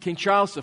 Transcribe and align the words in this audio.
King 0.00 0.16
Charles 0.16 0.56
I 0.56 0.62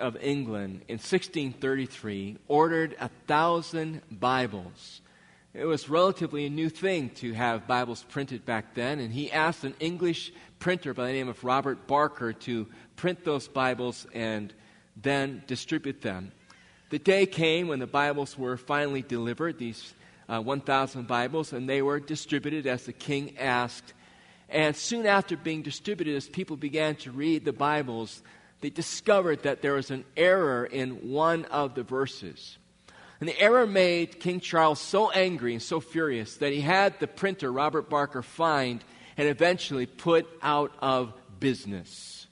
of 0.00 0.16
England 0.20 0.82
in 0.88 0.94
1633 0.94 2.36
ordered 2.48 2.96
a 2.98 3.08
thousand 3.28 4.02
Bibles. 4.10 5.02
It 5.54 5.66
was 5.66 5.88
relatively 5.88 6.46
a 6.46 6.50
new 6.50 6.68
thing 6.68 7.10
to 7.10 7.32
have 7.32 7.68
Bibles 7.68 8.04
printed 8.08 8.44
back 8.44 8.74
then, 8.74 8.98
and 8.98 9.12
he 9.12 9.30
asked 9.30 9.62
an 9.62 9.76
English 9.78 10.32
printer 10.58 10.94
by 10.94 11.06
the 11.06 11.12
name 11.12 11.28
of 11.28 11.44
Robert 11.44 11.86
Barker 11.86 12.32
to 12.32 12.66
print 12.96 13.24
those 13.24 13.46
Bibles 13.46 14.04
and 14.14 14.52
then 15.00 15.44
distribute 15.46 16.02
them. 16.02 16.32
The 16.90 16.98
day 16.98 17.26
came 17.26 17.68
when 17.68 17.78
the 17.78 17.86
Bibles 17.86 18.36
were 18.36 18.56
finally 18.56 19.02
delivered, 19.02 19.58
these 19.58 19.94
uh, 20.28 20.40
1,000 20.40 21.06
Bibles, 21.06 21.52
and 21.52 21.68
they 21.68 21.82
were 21.82 22.00
distributed 22.00 22.66
as 22.66 22.84
the 22.84 22.92
king 22.92 23.38
asked. 23.38 23.94
And 24.48 24.74
soon 24.74 25.06
after 25.06 25.36
being 25.36 25.62
distributed, 25.62 26.16
as 26.16 26.28
people 26.28 26.56
began 26.56 26.96
to 26.96 27.12
read 27.12 27.44
the 27.44 27.52
Bibles, 27.52 28.22
they 28.62 28.70
discovered 28.70 29.42
that 29.42 29.60
there 29.60 29.74
was 29.74 29.90
an 29.90 30.04
error 30.16 30.64
in 30.64 31.10
one 31.10 31.44
of 31.46 31.74
the 31.74 31.82
verses. 31.82 32.56
And 33.20 33.28
the 33.28 33.38
error 33.38 33.66
made 33.66 34.20
King 34.20 34.40
Charles 34.40 34.80
so 34.80 35.10
angry 35.10 35.52
and 35.52 35.62
so 35.62 35.80
furious 35.80 36.36
that 36.36 36.52
he 36.52 36.60
had 36.60 36.98
the 36.98 37.06
printer, 37.06 37.52
Robert 37.52 37.90
Barker, 37.90 38.22
fined 38.22 38.82
and 39.16 39.28
eventually 39.28 39.86
put 39.86 40.26
out 40.42 40.72
of 40.80 41.12
business. 41.38 42.26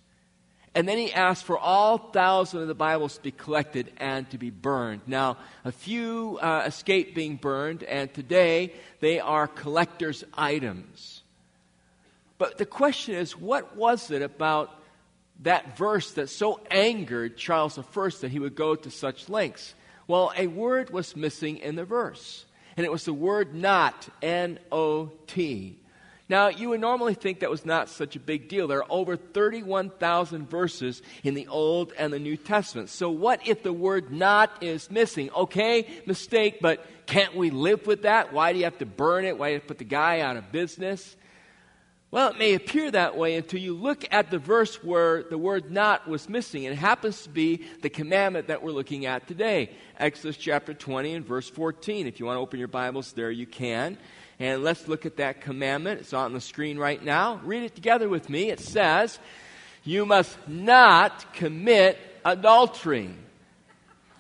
And 0.73 0.89
then 0.89 0.99
he 0.99 1.13
asked 1.13 1.45
for 1.45 1.59
all 1.59 1.99
thousand 1.99 2.63
of 2.63 2.69
the 2.69 2.75
Bibles 2.75 3.17
to 3.17 3.23
be 3.23 3.33
collected 3.33 3.93
and 3.97 4.31
to 4.31 4.39
be 4.39 4.51
burned. 4.51 5.03
Now, 5.07 5.37
a 5.65 5.73
few 5.73 6.39
uh, 6.41 6.63
escaped 6.65 7.13
being 7.13 7.37
burned, 7.37 7.83
and 7.83 8.13
today 8.15 8.73
they 9.01 9.19
are 9.19 9.49
collector's 9.49 10.23
items. 10.35 11.25
But 12.39 12.59
the 12.59 12.67
question 12.67 13.17
is 13.17 13.37
what 13.37 13.77
was 13.77 14.13
it 14.13 14.23
about 14.23 14.80
that 15.43 15.77
verse 15.77 16.13
that 16.13 16.29
so 16.29 16.61
angered 16.71 17.37
Charles 17.37 17.79
I 17.79 17.83
that 18.21 18.31
he 18.31 18.39
would 18.39 18.55
go 18.55 18.75
to 18.75 18.91
such 18.91 19.29
lengths? 19.29 19.75
Well, 20.07 20.33
a 20.37 20.47
word 20.49 20.91
was 20.91 21.17
missing 21.17 21.59
in 21.59 21.77
the 21.77 21.85
verse, 21.85 22.45
and 22.77 22.85
it 22.85 22.93
was 22.93 23.05
the 23.05 23.15
word 23.15 23.55
not, 23.55 24.09
N 24.23 24.59
O 24.73 25.13
T. 25.27 25.77
Now, 26.29 26.47
you 26.47 26.69
would 26.69 26.81
normally 26.81 27.15
think 27.15 27.41
that 27.41 27.51
was 27.51 27.67
not 27.67 27.89
such 27.89 28.15
a 28.15 28.21
big 28.21 28.49
deal. 28.49 28.69
There 28.69 28.79
are 28.79 28.93
over 28.93 29.17
31,000 29.17 30.49
verses 30.49 31.03
in 31.25 31.35
the 31.35 31.49
Old 31.49 31.93
and 31.99 32.13
the 32.13 32.21
New 32.21 32.37
Testament. 32.37 32.89
So, 32.89 33.11
what 33.11 33.49
if 33.49 33.65
the 33.65 33.73
word 33.73 34.13
not 34.13 34.63
is 34.63 34.93
missing? 34.93 35.31
Okay, 35.31 35.89
mistake, 36.07 36.59
but 36.61 36.87
can't 37.07 37.35
we 37.35 37.51
live 37.51 37.85
with 37.85 38.03
that? 38.03 38.33
Why 38.33 38.53
do 38.53 38.59
you 38.59 38.65
have 38.65 38.79
to 38.79 38.87
burn 38.87 39.25
it? 39.25 39.39
Why 39.39 39.49
do 39.49 39.55
you 39.55 39.61
put 39.61 39.79
the 39.79 39.85
guy 39.85 40.21
out 40.21 40.37
of 40.37 40.53
business? 40.53 41.17
Well, 42.13 42.31
it 42.31 42.39
may 42.39 42.55
appear 42.55 42.91
that 42.91 43.17
way 43.17 43.37
until 43.37 43.61
you 43.61 43.73
look 43.73 44.05
at 44.11 44.33
the 44.33 44.39
verse 44.39 44.83
where 44.83 45.23
the 45.23 45.39
word 45.39 45.71
not 45.71 46.09
was 46.09 46.29
missing. 46.29 46.65
It 46.65 46.75
happens 46.75 47.23
to 47.23 47.29
be 47.29 47.65
the 47.83 47.89
commandment 47.89 48.49
that 48.49 48.65
we're 48.65 48.73
looking 48.73 49.07
at 49.07 49.29
today. 49.29 49.71
Exodus 49.97 50.37
chapter 50.37 50.75
20 50.75 51.15
and 51.15 51.25
verse 51.25 51.49
14. 51.49 52.09
If 52.09 52.19
you 52.19 52.27
want 52.27 52.37
to 52.37 52.41
open 52.41 52.59
your 52.59 52.67
Bibles 52.67 53.13
there, 53.13 53.31
you 53.31 53.47
can. 53.47 53.97
And 54.41 54.65
let's 54.65 54.89
look 54.89 55.07
at 55.07 55.19
that 55.19 55.41
commandment. 55.41 56.01
It's 56.01 56.13
on 56.13 56.33
the 56.33 56.41
screen 56.41 56.79
right 56.79 57.01
now. 57.01 57.41
Read 57.45 57.63
it 57.63 57.77
together 57.77 58.09
with 58.09 58.29
me. 58.29 58.51
It 58.51 58.59
says, 58.59 59.21
You 59.85 60.05
must 60.05 60.37
not 60.49 61.33
commit 61.35 61.97
adultery. 62.25 63.15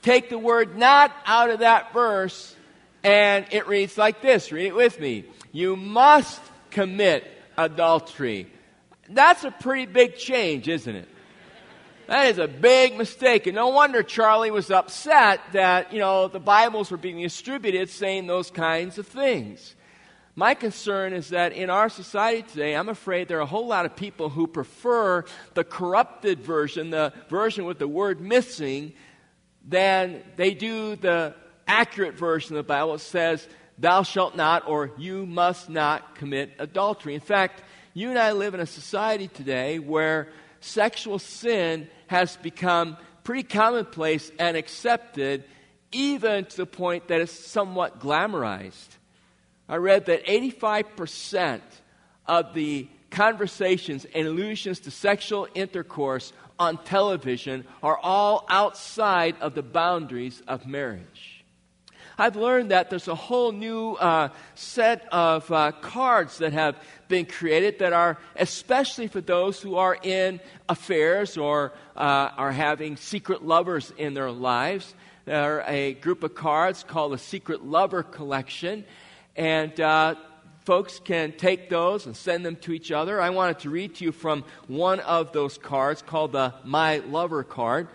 Take 0.02 0.28
the 0.28 0.38
word 0.38 0.78
not 0.78 1.12
out 1.27 1.50
of 1.50 1.58
that 1.58 1.92
verse, 1.92 2.55
and 3.02 3.46
it 3.50 3.66
reads 3.66 3.98
like 3.98 4.22
this. 4.22 4.52
Read 4.52 4.66
it 4.66 4.77
with 4.77 5.00
me. 5.00 5.24
You 5.50 5.74
must 5.74 6.41
commit 6.70 7.28
adultery. 7.56 8.53
That's 9.09 9.45
a 9.45 9.51
pretty 9.51 9.87
big 9.87 10.17
change, 10.17 10.69
isn't 10.69 10.95
it? 10.95 11.09
That 12.07 12.27
is 12.27 12.39
a 12.39 12.48
big 12.48 12.98
mistake. 12.98 13.47
And 13.47 13.55
no 13.55 13.69
wonder 13.69 14.03
Charlie 14.03 14.51
was 14.51 14.70
upset 14.70 15.41
that, 15.53 15.92
you 15.92 16.01
know, 16.01 16.27
the 16.27 16.41
Bibles 16.41 16.91
were 16.91 16.97
being 16.97 17.20
distributed 17.20 17.89
saying 17.89 18.27
those 18.27 18.51
kinds 18.51 18.98
of 18.98 19.07
things. 19.07 19.77
My 20.35 20.55
concern 20.55 21.13
is 21.13 21.29
that 21.30 21.52
in 21.52 21.70
our 21.70 21.89
society 21.89 22.42
today, 22.42 22.74
I'm 22.74 22.89
afraid 22.89 23.29
there 23.29 23.39
are 23.39 23.42
a 23.42 23.47
whole 23.47 23.67
lot 23.67 23.86
of 23.86 23.95
people 23.95 24.29
who 24.29 24.47
prefer 24.47 25.24
the 25.55 25.64
corrupted 25.64 26.41
version, 26.41 26.91
the 26.91 27.13
version 27.29 27.64
with 27.64 27.79
the 27.79 27.89
word 27.89 28.20
missing, 28.20 28.92
than 29.67 30.23
they 30.36 30.55
do 30.55 30.97
the 30.97 31.35
accurate 31.67 32.14
version 32.14 32.57
of 32.57 32.64
the 32.64 32.69
Bible. 32.69 32.95
It 32.95 33.01
says, 33.01 33.47
thou 33.80 34.02
shalt 34.02 34.36
not 34.36 34.68
or 34.68 34.92
you 34.98 35.27
must 35.27 35.70
not 35.70 36.14
commit 36.14 36.52
adultery. 36.58 37.14
In 37.14 37.20
fact, 37.20 37.63
you 37.95 38.11
and 38.11 38.18
I 38.18 38.33
live 38.33 38.55
in 38.55 38.61
a 38.61 38.67
society 38.67 39.29
today 39.29 39.79
where 39.79 40.29
sexual 40.61 41.18
sin 41.18 41.89
has 42.07 42.36
become 42.36 42.96
pretty 43.24 43.42
commonplace 43.42 44.30
and 44.39 44.57
accepted, 44.57 45.45
even 45.92 46.45
to 46.45 46.57
the 46.58 46.67
point 46.67 47.08
that 47.08 47.20
it's 47.20 47.33
somewhat 47.33 48.01
glamorized. 48.01 48.89
I 49.68 49.77
read 49.77 50.07
that 50.07 50.27
85% 50.27 51.61
of 52.27 52.55
the 52.55 52.89
conversations 53.11 54.07
and 54.14 54.27
allusions 54.27 54.80
to 54.80 54.91
sexual 54.91 55.48
intercourse 55.55 56.33
on 56.58 56.77
television 56.85 57.64
are 57.83 57.98
all 57.98 58.45
outside 58.48 59.36
of 59.41 59.55
the 59.55 59.62
boundaries 59.62 60.42
of 60.47 60.67
marriage. 60.67 61.30
I've 62.20 62.36
learned 62.36 62.70
that 62.70 62.91
there's 62.91 63.08
a 63.08 63.14
whole 63.14 63.51
new 63.51 63.95
uh, 63.95 64.29
set 64.55 65.08
of 65.11 65.51
uh, 65.51 65.73
cards 65.73 66.36
that 66.36 66.53
have 66.53 66.77
been 67.08 67.25
created 67.25 67.79
that 67.79 67.95
are 67.95 68.19
especially 68.36 69.07
for 69.07 69.23
those 69.23 69.63
who 69.63 69.77
are 69.77 69.97
in 70.03 70.39
affairs 70.69 71.39
or 71.39 71.73
uh, 71.97 72.29
are 72.36 72.53
having 72.53 72.98
secret 72.98 73.42
lovers 73.42 73.91
in 73.97 74.13
their 74.13 74.30
lives. 74.30 74.95
There 75.25 75.61
are 75.61 75.64
a 75.67 75.95
group 75.95 76.23
of 76.23 76.35
cards 76.35 76.85
called 76.86 77.14
the 77.14 77.19
Secret 77.19 77.64
Lover 77.64 78.03
Collection, 78.03 78.85
and 79.35 79.80
uh, 79.80 80.17
folks 80.67 81.01
can 81.03 81.33
take 81.33 81.70
those 81.70 82.05
and 82.05 82.14
send 82.14 82.45
them 82.45 82.57
to 82.57 82.73
each 82.73 82.92
other. 82.92 83.19
I 83.19 83.30
wanted 83.30 83.61
to 83.61 83.70
read 83.70 83.95
to 83.95 84.05
you 84.05 84.13
from 84.13 84.45
one 84.67 85.01
of 85.01 85.33
those 85.33 85.57
cards 85.57 86.03
called 86.03 86.33
the 86.33 86.53
My 86.64 86.98
Lover 86.98 87.45
card. 87.45 87.89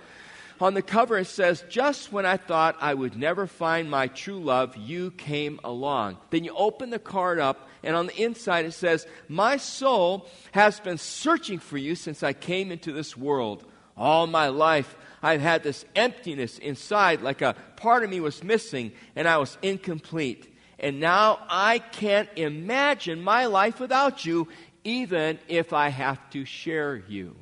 On 0.62 0.74
the 0.74 0.82
cover, 0.82 1.18
it 1.18 1.28
says, 1.28 1.66
Just 1.70 2.14
when 2.14 2.26
I 2.26 2.38
thought 2.38 2.78
I 2.80 2.94
would 2.94 3.18
never 3.18 3.46
find 3.46 3.90
my 3.90 4.08
true 4.08 4.40
love, 4.40 4.78
you 4.78 5.12
came 5.12 5.60
along. 5.64 6.18
Then 6.30 6.46
you 6.46 6.56
open 6.56 6.92
the 6.92 7.00
card 7.00 7.40
up, 7.40 7.68
and 7.84 7.96
on 7.96 8.08
the 8.08 8.22
inside 8.22 8.66
it 8.66 8.74
says, 8.74 9.06
My 9.28 9.58
soul 9.58 10.30
has 10.54 10.80
been 10.80 10.98
searching 10.98 11.60
for 11.60 11.78
you 11.78 11.96
since 11.96 12.24
I 12.24 12.34
came 12.34 12.72
into 12.72 12.94
this 12.94 13.18
world. 13.18 13.66
All 13.98 14.28
my 14.28 14.48
life, 14.48 14.96
I've 15.22 15.42
had 15.42 15.64
this 15.64 15.84
emptiness 15.96 16.58
inside, 16.58 17.22
like 17.22 17.42
a 17.42 17.56
part 17.76 18.04
of 18.04 18.10
me 18.10 18.20
was 18.22 18.44
missing, 18.44 18.94
and 19.16 19.28
I 19.28 19.38
was 19.38 19.58
incomplete. 19.62 20.54
And 20.80 21.00
now 21.00 21.40
I 21.50 21.80
can't 21.80 22.30
imagine 22.36 23.22
my 23.22 23.46
life 23.48 23.80
without 23.80 24.26
you, 24.26 24.48
even 24.84 25.40
if 25.48 25.74
I 25.74 25.90
have 25.90 26.30
to 26.30 26.46
share 26.46 27.04
you. 27.08 27.36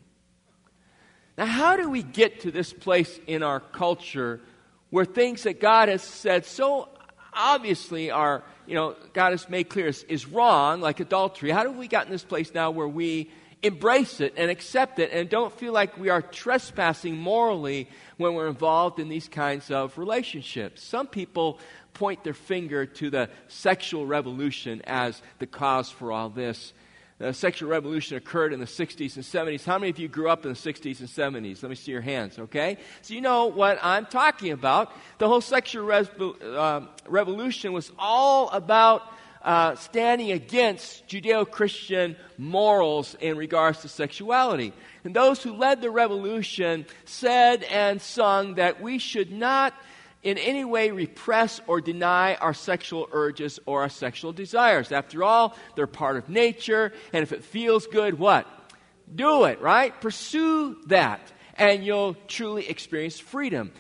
Now, 1.38 1.46
how 1.46 1.76
do 1.76 1.90
we 1.90 2.04
get 2.04 2.42
to 2.42 2.52
this 2.52 2.72
place 2.72 3.20
in 3.26 3.42
our 3.42 3.60
culture 3.60 4.40
where 4.90 5.06
things 5.06 5.44
that 5.44 5.60
God 5.60 5.90
has 5.90 6.04
said 6.04 6.46
so 6.46 6.90
obviously 7.34 8.12
are, 8.12 8.44
you 8.68 8.76
know, 8.76 8.96
God 9.14 9.32
has 9.32 9.50
made 9.50 9.70
clear 9.70 9.88
is, 9.88 10.04
is 10.04 10.28
wrong, 10.28 10.82
like 10.82 11.00
adultery? 11.00 11.50
How 11.50 11.64
do 11.64 11.72
we 11.72 11.88
get 11.88 12.06
in 12.06 12.12
this 12.12 12.24
place 12.24 12.54
now 12.54 12.70
where 12.70 12.88
we 12.88 13.32
embrace 13.64 14.20
it 14.20 14.34
and 14.38 14.52
accept 14.52 15.00
it 15.00 15.10
and 15.12 15.30
don't 15.30 15.52
feel 15.52 15.74
like 15.74 15.98
we 15.98 16.10
are 16.10 16.22
trespassing 16.22 17.18
morally 17.18 17.90
when 18.18 18.36
we're 18.36 18.48
involved 18.48 19.00
in 19.00 19.10
these 19.10 19.28
kinds 19.28 19.72
of 19.72 19.98
relationships? 19.98 20.84
Some 20.84 21.08
people 21.08 21.60
point 21.96 22.24
their 22.24 22.34
finger 22.34 22.86
to 22.86 23.10
the 23.10 23.30
sexual 23.48 24.06
revolution 24.06 24.84
as 24.86 25.20
the 25.40 25.48
cause 25.48 25.90
for 25.90 26.12
all 26.12 26.30
this 26.30 26.74
sexual 27.32 27.70
revolution 27.70 28.18
occurred 28.18 28.54
in 28.54 28.60
the 28.60 28.66
60s 28.66 29.16
and 29.16 29.24
70s. 29.24 29.64
How 29.64 29.78
many 29.78 29.92
of 29.92 30.00
you 30.00 30.08
grew 30.08 30.30
up 30.30 30.46
in 30.46 30.52
the 30.52 30.58
60s 30.58 31.00
and 31.00 31.08
70s? 31.08 31.64
Let 31.64 31.70
me 31.70 31.76
see 31.76 31.92
your 31.92 32.02
hands, 32.02 32.40
okay? 32.40 32.78
So 33.02 33.14
you 33.14 33.22
know 33.22 33.46
what 33.46 33.78
I'm 33.82 34.06
talking 34.06 34.52
about. 34.52 34.92
The 35.20 35.28
whole 35.28 35.40
sexual 35.40 35.90
uh, 35.92 36.82
revolution 37.08 37.72
was 37.72 37.92
all 37.98 38.50
about 38.50 39.04
uh, 39.44 39.76
standing 39.76 40.32
against 40.32 41.08
Judeo 41.08 41.50
Christian 41.50 42.16
morals 42.38 43.16
in 43.20 43.38
regards 43.38 43.82
to 43.82 43.90
sexuality. 43.90 44.74
And 45.04 45.16
those 45.16 45.44
who 45.44 45.54
led 45.54 45.82
the 45.82 45.92
revolution 45.92 46.86
said 47.06 47.64
and 47.64 48.02
sung 48.02 48.56
that 48.56 48.82
we 48.82 49.00
should 49.00 49.32
not 49.32 49.74
in 50.24 50.38
any 50.38 50.66
way 50.66 50.92
repress 50.92 51.60
or 51.68 51.82
deny 51.82 52.36
our 52.36 52.54
sexual 52.54 53.08
urges 53.12 53.60
or 53.66 53.82
our 53.82 53.90
sexual 53.90 54.34
desires. 54.34 54.92
After 54.92 55.24
all, 55.24 55.56
they're 55.76 55.88
part 55.88 56.18
of 56.18 56.30
nature, 56.30 56.94
and 57.12 57.24
if 57.24 57.32
it 57.32 57.44
feels 57.44 57.86
good, 57.88 58.18
what? 58.18 58.48
Do 59.14 59.44
it, 59.44 59.62
right? 59.62 60.00
Pursue 60.00 60.78
that, 60.88 61.32
and 61.56 61.86
you'll 61.86 62.16
truly 62.28 62.68
experience 62.70 63.20
freedom. 63.20 63.72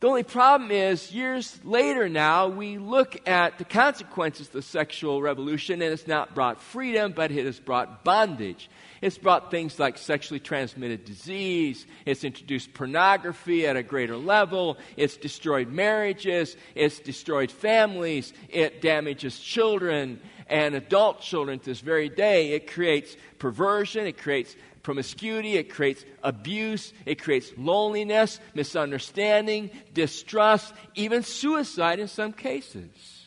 The 0.00 0.08
only 0.08 0.24
problem 0.24 0.70
is, 0.70 1.12
years 1.12 1.58
later 1.64 2.08
now, 2.08 2.48
we 2.48 2.76
look 2.76 3.26
at 3.26 3.56
the 3.58 3.64
consequences 3.64 4.48
of 4.48 4.52
the 4.52 4.62
sexual 4.62 5.22
revolution, 5.22 5.80
and 5.80 5.92
it's 5.92 6.06
not 6.06 6.34
brought 6.34 6.60
freedom, 6.60 7.12
but 7.16 7.30
it 7.30 7.46
has 7.46 7.60
brought 7.60 8.04
bondage. 8.04 8.68
It's 9.00 9.18
brought 9.18 9.50
things 9.50 9.78
like 9.78 9.98
sexually 9.98 10.40
transmitted 10.40 11.04
disease. 11.04 11.86
It's 12.04 12.24
introduced 12.24 12.74
pornography 12.74 13.66
at 13.66 13.76
a 13.76 13.82
greater 13.82 14.16
level. 14.16 14.78
It's 14.96 15.16
destroyed 15.16 15.68
marriages. 15.68 16.56
It's 16.74 16.98
destroyed 16.98 17.50
families. 17.50 18.32
It 18.48 18.80
damages 18.80 19.38
children 19.38 20.20
and 20.48 20.74
adult 20.74 21.20
children 21.20 21.58
to 21.58 21.64
this 21.66 21.80
very 21.80 22.08
day. 22.08 22.52
It 22.52 22.72
creates 22.72 23.16
perversion. 23.38 24.06
It 24.06 24.18
creates 24.18 24.56
promiscuity, 24.86 25.56
it 25.56 25.68
creates 25.68 26.04
abuse, 26.22 26.92
it 27.06 27.20
creates 27.20 27.50
loneliness, 27.58 28.38
misunderstanding, 28.54 29.68
distrust, 29.92 30.72
even 30.94 31.24
suicide 31.24 31.98
in 31.98 32.06
some 32.06 32.32
cases. 32.32 33.26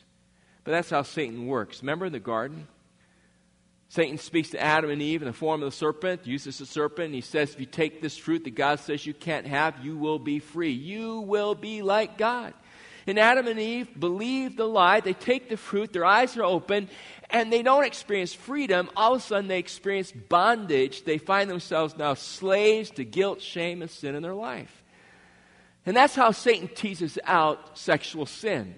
But 0.64 0.72
that's 0.72 0.90
how 0.90 1.02
Satan 1.02 1.48
works. 1.48 1.82
Remember 1.82 2.06
in 2.06 2.14
the 2.14 2.20
garden? 2.20 2.70
Satan 3.92 4.20
speaks 4.20 4.52
to 4.52 4.62
Adam 4.62 4.92
and 4.92 5.02
Eve 5.02 5.24
in 5.24 5.28
the 5.28 5.34
form 5.34 5.64
of 5.64 5.72
the 5.72 5.76
serpent, 5.76 6.28
uses 6.28 6.60
the 6.60 6.66
serpent, 6.68 7.08
and 7.08 7.16
he 7.16 7.22
says, 7.22 7.54
If 7.54 7.60
you 7.60 7.66
take 7.66 8.02
this 8.02 8.18
fruit 8.18 8.44
that 8.44 8.54
God 8.54 8.80
says 8.80 9.06
you 9.06 9.16
can't 9.16 9.48
have, 9.48 9.84
you 9.84 9.98
will 9.98 10.20
be 10.20 10.38
free. 10.38 10.72
You 10.72 11.22
will 11.22 11.56
be 11.56 11.82
like 11.82 12.16
God. 12.16 12.54
And 13.08 13.18
Adam 13.18 13.48
and 13.48 13.60
Eve 13.60 14.00
believe 14.00 14.56
the 14.56 14.68
lie. 14.68 15.00
They 15.00 15.14
take 15.14 15.50
the 15.50 15.58
fruit, 15.58 15.92
their 15.92 16.06
eyes 16.06 16.38
are 16.38 16.44
open, 16.44 16.88
and 17.32 17.52
they 17.52 17.64
don't 17.64 17.84
experience 17.84 18.32
freedom, 18.32 18.92
all 18.96 19.16
of 19.16 19.22
a 19.22 19.24
sudden 19.24 19.48
they 19.48 19.58
experience 19.58 20.12
bondage. 20.12 21.04
They 21.04 21.18
find 21.18 21.50
themselves 21.50 21.98
now 21.98 22.14
slaves 22.14 22.92
to 22.92 23.04
guilt, 23.04 23.42
shame, 23.42 23.82
and 23.82 23.90
sin 23.90 24.14
in 24.14 24.22
their 24.22 24.36
life. 24.36 24.84
And 25.88 25.98
that's 25.98 26.14
how 26.14 26.30
Satan 26.30 26.68
teases 26.68 27.18
out 27.24 27.76
sexual 27.76 28.28
sin. 28.28 28.76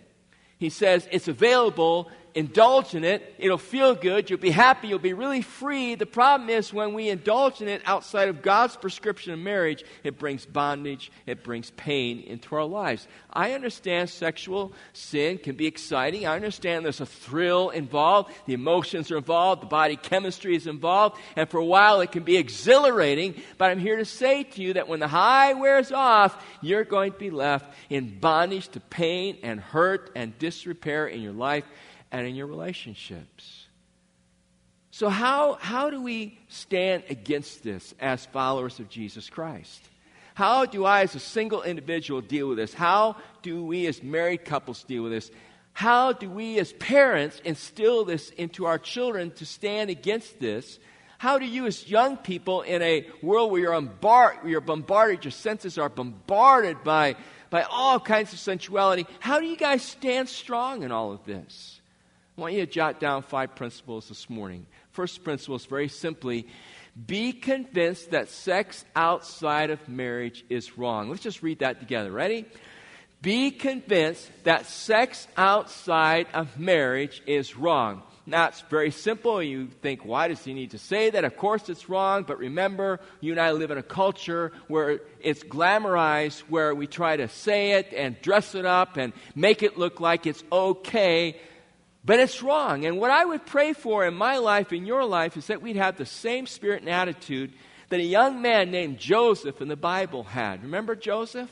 He 0.58 0.70
says 0.70 1.08
it's 1.12 1.28
available 1.28 2.10
indulge 2.36 2.96
in 2.96 3.04
it, 3.04 3.36
it'll 3.38 3.58
feel 3.58 3.96
good, 3.96 4.30
you'll 4.30 4.40
be 4.40 4.52
happy, 4.52 4.88
you'll 4.88 5.00
be 5.00 5.14
really 5.14 5.42
free. 5.42 5.96
The 5.96 6.06
problem 6.06 6.50
is 6.50 6.74
when 6.74 6.94
we 6.94 7.10
indulge 7.10 7.62
in 7.62 7.68
it 7.68 7.82
outside 7.86 8.30
of 8.30 8.42
God's 8.42 8.76
prescription 8.76 9.34
of 9.34 9.40
marriage, 9.40 9.84
it 10.04 10.18
brings 10.18 10.46
bondage, 10.46 11.12
it 11.26 11.44
brings 11.44 11.72
pain 11.72 12.22
into 12.22 12.56
our 12.56 12.66
lives. 12.66 13.08
I 13.32 13.54
understand 13.54 14.10
sexual 14.10 14.74
sin 14.94 15.38
can 15.38 15.56
be 15.56 15.68
exciting. 15.68 16.26
I 16.26 16.36
understand 16.36 16.86
there's 16.86 17.02
a 17.02 17.06
thrill 17.06 17.70
involved, 17.70 18.32
the 18.46 18.54
emotions 18.54 19.12
are 19.12 19.18
involved, 19.18 19.62
the 19.62 19.68
body 19.68 19.96
chemistry 19.96 20.56
is 20.56 20.68
involved, 20.68 21.18
and 21.36 21.50
for 21.50 21.58
a 21.58 21.66
while 21.66 22.02
it 22.02 22.12
can 22.12 22.24
be 22.24 22.38
exhilarating. 22.38 23.42
But 23.58 23.72
I'm 23.72 23.80
here 23.80 23.98
to 23.98 24.06
say 24.06 24.44
to 24.44 24.62
you 24.62 24.74
that 24.74 24.88
when 24.88 25.00
the 25.00 25.08
high 25.08 25.54
wears 25.54 25.92
off, 25.92 26.44
you're 26.62 26.84
going 26.84 27.12
to 27.12 27.20
be 27.20 27.30
left 27.30 27.74
in 27.90 28.20
bondage 28.20 28.70
to 28.70 28.80
pain 28.80 29.38
and 29.44 29.60
hurt 29.60 30.12
and 30.16 30.38
disrepair 30.40 31.08
in 31.08 31.22
your 31.22 31.34
life 31.34 31.66
and 32.12 32.28
in 32.28 32.36
your 32.36 32.48
relationships. 32.48 33.66
So, 34.92 35.10
how, 35.10 35.58
how 35.62 35.90
do 35.90 36.02
we 36.02 36.38
stand 36.50 37.04
against 37.10 37.64
this 37.64 37.94
as 38.00 38.26
followers 38.26 38.80
of 38.80 38.90
Jesus 38.90 39.30
Christ? 39.30 39.82
How 40.34 40.66
do 40.66 40.86
I, 40.86 41.02
as 41.02 41.16
a 41.16 41.20
single 41.20 41.64
individual, 41.64 42.22
deal 42.22 42.50
with 42.50 42.58
this? 42.58 42.74
How 42.74 43.16
do 43.42 43.64
we, 43.64 43.88
as 43.88 44.04
married 44.04 44.46
couples, 44.46 44.84
deal 44.84 45.04
with 45.04 45.12
this? 45.12 45.32
How 45.74 46.14
do 46.14 46.30
we, 46.30 46.60
as 46.60 46.74
parents, 46.74 47.42
instill 47.46 48.06
this 48.06 48.30
into 48.32 48.66
our 48.66 48.78
children 48.78 49.32
to 49.32 49.46
stand 49.46 49.90
against 49.90 50.40
this? 50.40 50.80
How 51.18 51.38
do 51.38 51.46
you, 51.46 51.68
as 51.68 51.88
young 51.90 52.18
people, 52.18 52.62
in 52.62 52.82
a 52.82 53.08
world 53.22 53.52
where 53.52 53.62
you're, 53.62 53.74
bombard, 53.74 54.38
you're 54.46 54.62
bombarded, 54.62 55.24
your 55.24 55.32
senses 55.32 55.78
are 55.78 55.90
bombarded 55.90 56.84
by, 56.84 57.16
by 57.50 57.64
all 57.64 58.00
kinds 58.00 58.34
of 58.34 58.40
sensuality, 58.40 59.06
how 59.20 59.40
do 59.40 59.46
you 59.46 59.56
guys 59.56 59.84
stand 59.84 60.28
strong 60.28 60.84
in 60.84 60.92
all 60.92 61.12
of 61.12 61.24
this? 61.26 61.81
I 62.38 62.42
want 62.42 62.54
you 62.54 62.66
to 62.66 62.72
jot 62.72 63.00
down 63.02 63.24
five 63.24 63.56
principles 63.56 64.08
this 64.08 64.30
morning. 64.30 64.66
First 64.92 65.24
principle 65.24 65.58
is 65.58 65.66
very 65.66 65.90
simply 65.90 66.48
be 67.08 67.34
convinced 67.34 68.12
that 68.12 68.30
sex 68.30 68.86
outside 68.96 69.70
of 69.70 69.88
marriage 69.90 70.46
is 70.50 70.78
wrong. 70.78 71.10
Let's 71.10 71.24
just 71.24 71.44
read 71.44 71.60
that 71.60 71.80
together. 71.80 72.10
Ready? 72.12 72.46
Be 73.22 73.52
convinced 73.52 74.30
that 74.44 74.66
sex 74.66 75.28
outside 75.36 76.28
of 76.34 76.58
marriage 76.58 77.22
is 77.28 77.58
wrong. 77.58 78.02
Now, 78.26 78.48
it's 78.48 78.62
very 78.62 78.92
simple. 78.92 79.44
You 79.44 79.68
think, 79.68 80.06
why 80.06 80.28
does 80.28 80.44
he 80.44 80.54
need 80.54 80.72
to 80.72 80.78
say 80.78 81.10
that? 81.10 81.26
Of 81.26 81.38
course, 81.38 81.68
it's 81.70 81.90
wrong. 81.90 82.24
But 82.24 82.38
remember, 82.38 83.00
you 83.20 83.32
and 83.32 83.42
I 83.42 83.52
live 83.52 83.72
in 83.72 83.78
a 83.78 83.84
culture 83.84 84.54
where 84.68 85.02
it's 85.20 85.44
glamorized, 85.44 86.40
where 86.42 86.74
we 86.74 86.88
try 86.88 87.18
to 87.18 87.28
say 87.28 87.72
it 87.74 87.94
and 87.94 88.20
dress 88.22 88.56
it 88.56 88.66
up 88.66 88.96
and 88.98 89.12
make 89.36 89.64
it 89.64 89.78
look 89.78 90.00
like 90.00 90.26
it's 90.26 90.44
okay 90.52 91.40
but 92.04 92.20
it's 92.20 92.42
wrong. 92.42 92.86
And 92.86 92.98
what 92.98 93.12
I 93.12 93.24
would 93.24 93.46
pray 93.46 93.74
for 93.74 94.06
in 94.06 94.16
my 94.16 94.38
life, 94.38 94.74
in 94.74 94.86
your 94.86 95.06
life, 95.06 95.38
is 95.38 95.48
that 95.48 95.62
we'd 95.62 95.76
have 95.76 95.98
the 95.98 96.06
same 96.06 96.48
spirit 96.48 96.82
and 96.82 96.90
attitude 96.90 97.54
that 97.90 98.00
a 98.00 98.04
young 98.04 98.42
man 98.42 98.72
named 98.72 98.98
Joseph 98.98 99.62
in 99.62 99.68
the 99.68 99.76
Bible 99.76 100.24
had. 100.24 100.64
Remember 100.64 100.96
Joseph? 100.96 101.50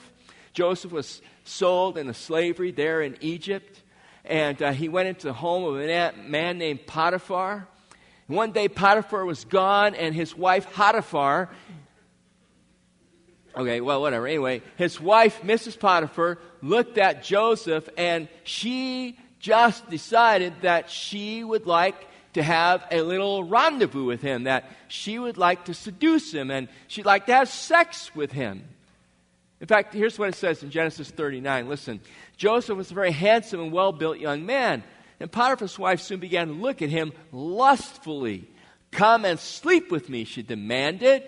Joseph 0.53 0.91
was 0.91 1.21
sold 1.43 1.97
into 1.97 2.13
slavery 2.13 2.71
there 2.71 3.01
in 3.01 3.17
Egypt. 3.21 3.81
And 4.25 4.61
uh, 4.61 4.71
he 4.71 4.89
went 4.89 5.07
into 5.07 5.27
the 5.27 5.33
home 5.33 5.63
of 5.63 5.79
a 5.79 6.13
man 6.27 6.57
named 6.57 6.85
Potiphar. 6.87 7.67
And 8.27 8.37
one 8.37 8.51
day 8.51 8.67
Potiphar 8.67 9.25
was 9.25 9.45
gone, 9.45 9.95
and 9.95 10.13
his 10.13 10.35
wife 10.35 10.71
Potiphar, 10.73 11.49
okay, 13.55 13.81
well, 13.81 14.01
whatever. 14.01 14.27
Anyway, 14.27 14.61
his 14.77 14.99
wife, 14.99 15.41
Mrs. 15.41 15.79
Potiphar, 15.79 16.37
looked 16.61 16.97
at 16.97 17.23
Joseph, 17.23 17.89
and 17.97 18.27
she 18.43 19.17
just 19.39 19.89
decided 19.89 20.53
that 20.61 20.89
she 20.89 21.43
would 21.43 21.65
like 21.65 22.07
to 22.33 22.43
have 22.43 22.85
a 22.91 23.01
little 23.01 23.43
rendezvous 23.43 24.05
with 24.05 24.21
him, 24.21 24.43
that 24.43 24.69
she 24.87 25.17
would 25.17 25.37
like 25.37 25.65
to 25.65 25.73
seduce 25.73 26.31
him, 26.31 26.51
and 26.51 26.67
she'd 26.87 27.05
like 27.05 27.25
to 27.25 27.33
have 27.33 27.49
sex 27.49 28.13
with 28.15 28.31
him. 28.31 28.63
In 29.61 29.67
fact, 29.67 29.93
here's 29.93 30.17
what 30.17 30.29
it 30.29 30.35
says 30.35 30.63
in 30.63 30.69
Genesis 30.69 31.09
39. 31.09 31.67
Listen, 31.67 31.99
Joseph 32.37 32.77
was 32.77 32.91
a 32.91 32.93
very 32.93 33.11
handsome 33.11 33.59
and 33.59 33.71
well 33.71 33.91
built 33.91 34.19
young 34.19 34.45
man, 34.45 34.83
and 35.19 35.31
Potiphar's 35.31 35.77
wife 35.77 36.01
soon 36.01 36.19
began 36.19 36.47
to 36.47 36.53
look 36.53 36.81
at 36.81 36.89
him 36.89 37.11
lustfully. 37.31 38.47
Come 38.91 39.25
and 39.25 39.39
sleep 39.39 39.91
with 39.91 40.09
me, 40.09 40.23
she 40.23 40.43
demanded. 40.43 41.23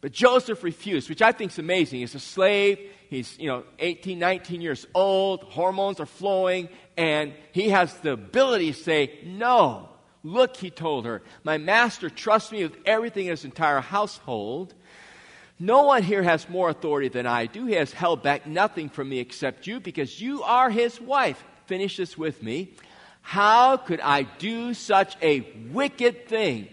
But 0.00 0.12
Joseph 0.12 0.62
refused, 0.62 1.08
which 1.08 1.22
I 1.22 1.32
think 1.32 1.52
is 1.52 1.58
amazing. 1.58 2.00
He's 2.00 2.14
a 2.14 2.20
slave. 2.20 2.78
He's, 3.10 3.36
you 3.40 3.48
know, 3.48 3.64
18, 3.80 4.18
19 4.18 4.60
years 4.60 4.86
old. 4.94 5.42
Hormones 5.42 5.98
are 5.98 6.06
flowing. 6.06 6.68
And 6.96 7.34
he 7.50 7.70
has 7.70 7.92
the 7.98 8.12
ability 8.12 8.72
to 8.72 8.78
say, 8.78 9.18
No. 9.24 9.88
Look, 10.22 10.56
he 10.56 10.70
told 10.70 11.06
her, 11.06 11.22
my 11.44 11.56
master 11.56 12.10
trusts 12.10 12.52
me 12.52 12.62
with 12.62 12.76
everything 12.84 13.24
in 13.24 13.30
his 13.30 13.46
entire 13.46 13.80
household. 13.80 14.74
No 15.58 15.84
one 15.84 16.02
here 16.02 16.22
has 16.22 16.48
more 16.48 16.68
authority 16.68 17.08
than 17.08 17.26
I 17.26 17.46
do. 17.46 17.64
He 17.64 17.74
has 17.74 17.92
held 17.92 18.22
back 18.22 18.46
nothing 18.46 18.90
from 18.90 19.08
me 19.08 19.18
except 19.18 19.66
you 19.66 19.80
because 19.80 20.20
you 20.20 20.42
are 20.42 20.68
his 20.68 21.00
wife. 21.00 21.42
Finish 21.66 21.96
this 21.96 22.18
with 22.18 22.42
me. 22.42 22.74
How 23.22 23.78
could 23.78 24.00
I 24.00 24.22
do 24.22 24.74
such 24.74 25.16
a 25.22 25.40
wicked 25.70 26.28
thing? 26.28 26.68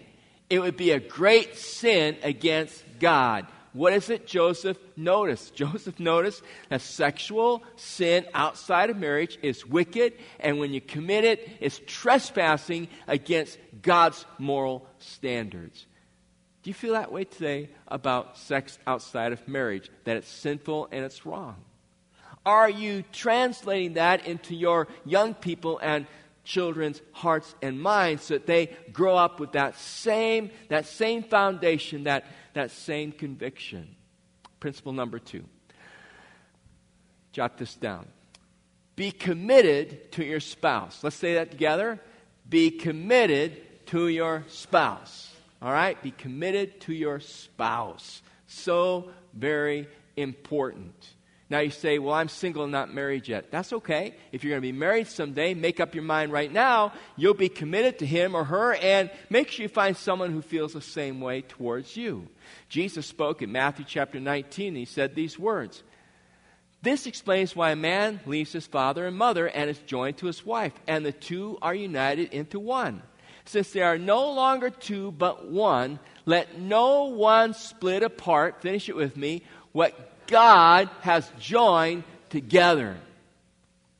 It 0.50 0.60
would 0.60 0.76
be 0.76 0.90
a 0.90 1.00
great 1.00 1.56
sin 1.56 2.16
against 2.22 2.84
God. 2.98 3.46
What 3.78 3.92
is 3.92 4.10
it 4.10 4.26
Joseph 4.26 4.76
noticed? 4.96 5.54
Joseph 5.54 6.00
noticed 6.00 6.42
that 6.68 6.80
sexual 6.80 7.62
sin 7.76 8.26
outside 8.34 8.90
of 8.90 8.96
marriage 8.96 9.38
is 9.40 9.64
wicked, 9.64 10.14
and 10.40 10.58
when 10.58 10.72
you 10.72 10.80
commit 10.80 11.22
it, 11.22 11.48
it's 11.60 11.80
trespassing 11.86 12.88
against 13.06 13.56
God's 13.80 14.26
moral 14.36 14.84
standards. 14.98 15.86
Do 16.64 16.70
you 16.70 16.74
feel 16.74 16.94
that 16.94 17.12
way 17.12 17.22
today 17.22 17.70
about 17.86 18.36
sex 18.36 18.80
outside 18.84 19.32
of 19.32 19.46
marriage? 19.46 19.92
That 20.02 20.16
it's 20.16 20.28
sinful 20.28 20.88
and 20.90 21.04
it's 21.04 21.24
wrong? 21.24 21.54
Are 22.44 22.68
you 22.68 23.04
translating 23.12 23.92
that 23.92 24.26
into 24.26 24.56
your 24.56 24.88
young 25.04 25.34
people 25.34 25.78
and 25.80 26.08
children's 26.42 27.00
hearts 27.12 27.54
and 27.62 27.80
minds 27.80 28.24
so 28.24 28.34
that 28.34 28.46
they 28.46 28.74
grow 28.92 29.14
up 29.16 29.38
with 29.38 29.52
that 29.52 29.76
same, 29.76 30.50
that 30.68 30.86
same 30.86 31.22
foundation, 31.22 32.04
that 32.04 32.24
that 32.58 32.70
same 32.70 33.12
conviction. 33.12 33.94
Principle 34.60 34.92
number 34.92 35.18
two. 35.18 35.44
Jot 37.32 37.56
this 37.56 37.74
down. 37.74 38.06
Be 38.96 39.12
committed 39.12 40.10
to 40.12 40.24
your 40.24 40.40
spouse. 40.40 41.04
Let's 41.04 41.14
say 41.14 41.34
that 41.34 41.52
together. 41.52 42.00
Be 42.48 42.70
committed 42.72 43.86
to 43.86 44.08
your 44.08 44.44
spouse. 44.48 45.32
All 45.62 45.72
right? 45.72 46.00
Be 46.02 46.10
committed 46.10 46.80
to 46.82 46.92
your 46.92 47.20
spouse. 47.20 48.22
So 48.48 49.10
very 49.34 49.86
important. 50.16 51.14
Now 51.50 51.60
you 51.60 51.70
say, 51.70 51.98
well, 51.98 52.14
I'm 52.14 52.28
single 52.28 52.64
and 52.64 52.72
not 52.72 52.92
married 52.92 53.26
yet. 53.26 53.50
That's 53.50 53.72
okay. 53.72 54.14
If 54.32 54.44
you're 54.44 54.50
going 54.50 54.60
to 54.60 54.72
be 54.72 54.78
married 54.78 55.06
someday, 55.06 55.54
make 55.54 55.80
up 55.80 55.94
your 55.94 56.04
mind 56.04 56.30
right 56.30 56.52
now. 56.52 56.92
You'll 57.16 57.32
be 57.32 57.48
committed 57.48 58.00
to 58.00 58.06
him 58.06 58.34
or 58.34 58.44
her 58.44 58.74
and 58.74 59.10
make 59.30 59.50
sure 59.50 59.62
you 59.62 59.68
find 59.68 59.96
someone 59.96 60.30
who 60.30 60.42
feels 60.42 60.74
the 60.74 60.82
same 60.82 61.22
way 61.22 61.40
towards 61.40 61.96
you. 61.96 62.28
Jesus 62.68 63.06
spoke 63.06 63.40
in 63.40 63.50
Matthew 63.50 63.86
chapter 63.88 64.20
19. 64.20 64.74
He 64.74 64.84
said 64.84 65.14
these 65.14 65.38
words 65.38 65.82
This 66.82 67.06
explains 67.06 67.56
why 67.56 67.70
a 67.70 67.76
man 67.76 68.20
leaves 68.26 68.52
his 68.52 68.66
father 68.66 69.06
and 69.06 69.16
mother 69.16 69.48
and 69.48 69.70
is 69.70 69.78
joined 69.78 70.18
to 70.18 70.26
his 70.26 70.44
wife, 70.44 70.74
and 70.86 71.04
the 71.04 71.12
two 71.12 71.56
are 71.62 71.74
united 71.74 72.34
into 72.34 72.60
one. 72.60 73.02
Since 73.46 73.72
they 73.72 73.80
are 73.80 73.96
no 73.96 74.32
longer 74.32 74.68
two 74.68 75.12
but 75.12 75.50
one, 75.50 75.98
let 76.26 76.58
no 76.58 77.04
one 77.04 77.54
split 77.54 78.02
apart, 78.02 78.60
finish 78.60 78.90
it 78.90 78.96
with 78.96 79.16
me, 79.16 79.44
what 79.72 80.17
God 80.28 80.88
has 81.00 81.30
joined 81.40 82.04
together. 82.30 82.96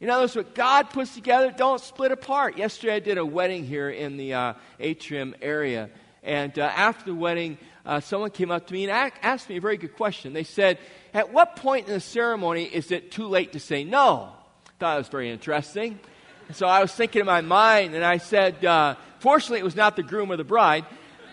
In 0.00 0.10
other 0.10 0.22
words, 0.22 0.36
what 0.36 0.54
God 0.54 0.90
puts 0.90 1.14
together, 1.14 1.50
don't 1.50 1.80
split 1.80 2.12
apart. 2.12 2.56
Yesterday 2.56 2.94
I 2.94 3.00
did 3.00 3.18
a 3.18 3.26
wedding 3.26 3.64
here 3.64 3.90
in 3.90 4.16
the 4.16 4.34
uh, 4.34 4.54
atrium 4.78 5.34
area. 5.42 5.90
And 6.22 6.56
uh, 6.56 6.62
after 6.62 7.06
the 7.06 7.14
wedding, 7.14 7.58
uh, 7.84 8.00
someone 8.00 8.30
came 8.30 8.50
up 8.50 8.66
to 8.68 8.74
me 8.74 8.88
and 8.88 9.12
asked 9.22 9.48
me 9.48 9.56
a 9.56 9.60
very 9.60 9.76
good 9.76 9.96
question. 9.96 10.34
They 10.34 10.44
said, 10.44 10.78
At 11.12 11.32
what 11.32 11.56
point 11.56 11.88
in 11.88 11.94
the 11.94 12.00
ceremony 12.00 12.64
is 12.64 12.92
it 12.92 13.10
too 13.10 13.26
late 13.26 13.52
to 13.52 13.60
say 13.60 13.82
no? 13.82 14.32
I 14.66 14.70
thought 14.78 14.94
it 14.94 14.98
was 14.98 15.08
very 15.08 15.30
interesting. 15.30 15.98
And 16.46 16.56
so 16.56 16.66
I 16.66 16.80
was 16.80 16.92
thinking 16.92 17.20
in 17.20 17.26
my 17.26 17.40
mind, 17.40 17.94
and 17.94 18.04
I 18.04 18.18
said, 18.18 18.64
uh, 18.64 18.94
Fortunately, 19.18 19.58
it 19.58 19.64
was 19.64 19.74
not 19.74 19.96
the 19.96 20.04
groom 20.04 20.30
or 20.30 20.36
the 20.36 20.44
bride. 20.44 20.84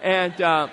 And 0.01 0.39
uh, 0.41 0.69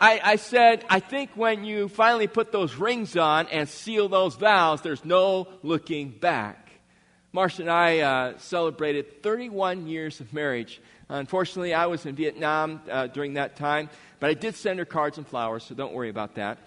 I, 0.00 0.20
I 0.24 0.36
said, 0.36 0.84
I 0.88 1.00
think 1.00 1.30
when 1.34 1.64
you 1.64 1.88
finally 1.88 2.26
put 2.26 2.52
those 2.52 2.74
rings 2.76 3.18
on 3.18 3.48
and 3.48 3.68
seal 3.68 4.08
those 4.08 4.34
vows, 4.34 4.80
there's 4.80 5.04
no 5.04 5.46
looking 5.62 6.08
back. 6.08 6.70
Marcia 7.32 7.62
and 7.62 7.70
I 7.70 7.98
uh, 7.98 8.38
celebrated 8.38 9.22
31 9.22 9.86
years 9.86 10.20
of 10.20 10.32
marriage. 10.32 10.80
Unfortunately, 11.10 11.74
I 11.74 11.86
was 11.86 12.06
in 12.06 12.14
Vietnam 12.14 12.80
uh, 12.90 13.08
during 13.08 13.34
that 13.34 13.56
time, 13.56 13.90
but 14.20 14.30
I 14.30 14.34
did 14.34 14.56
send 14.56 14.78
her 14.78 14.86
cards 14.86 15.18
and 15.18 15.26
flowers, 15.26 15.64
so 15.64 15.74
don't 15.74 15.92
worry 15.92 16.08
about 16.08 16.36
that 16.36 16.58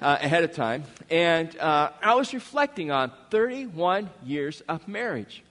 uh, 0.00 0.18
ahead 0.20 0.44
of 0.44 0.54
time. 0.54 0.84
And 1.10 1.58
uh, 1.58 1.90
I 2.00 2.14
was 2.14 2.32
reflecting 2.32 2.92
on 2.92 3.10
31 3.30 4.10
years 4.24 4.62
of 4.68 4.86
marriage. 4.86 5.42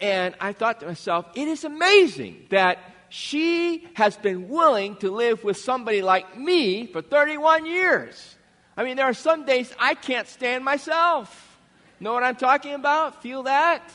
And 0.00 0.36
I 0.40 0.52
thought 0.52 0.80
to 0.80 0.86
myself, 0.86 1.26
it 1.34 1.48
is 1.48 1.64
amazing 1.64 2.46
that 2.50 2.78
she 3.14 3.86
has 3.94 4.16
been 4.16 4.48
willing 4.48 4.96
to 4.96 5.08
live 5.08 5.44
with 5.44 5.56
somebody 5.56 6.02
like 6.02 6.36
me 6.36 6.88
for 6.88 7.00
31 7.00 7.64
years. 7.64 8.34
I 8.76 8.82
mean, 8.82 8.96
there 8.96 9.06
are 9.06 9.14
some 9.14 9.44
days 9.44 9.72
I 9.78 9.94
can't 9.94 10.26
stand 10.26 10.64
myself. 10.64 11.56
Know 12.00 12.12
what 12.12 12.24
I'm 12.24 12.34
talking 12.34 12.74
about? 12.74 13.22
Feel 13.22 13.44
that? 13.44 13.88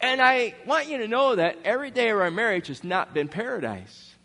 And 0.00 0.20
I 0.20 0.56
want 0.66 0.88
you 0.88 0.98
to 0.98 1.06
know 1.06 1.36
that 1.36 1.58
every 1.64 1.92
day 1.92 2.10
of 2.10 2.18
our 2.18 2.32
marriage 2.32 2.66
has 2.66 2.82
not 2.82 3.14
been 3.14 3.28
paradise. 3.28 4.16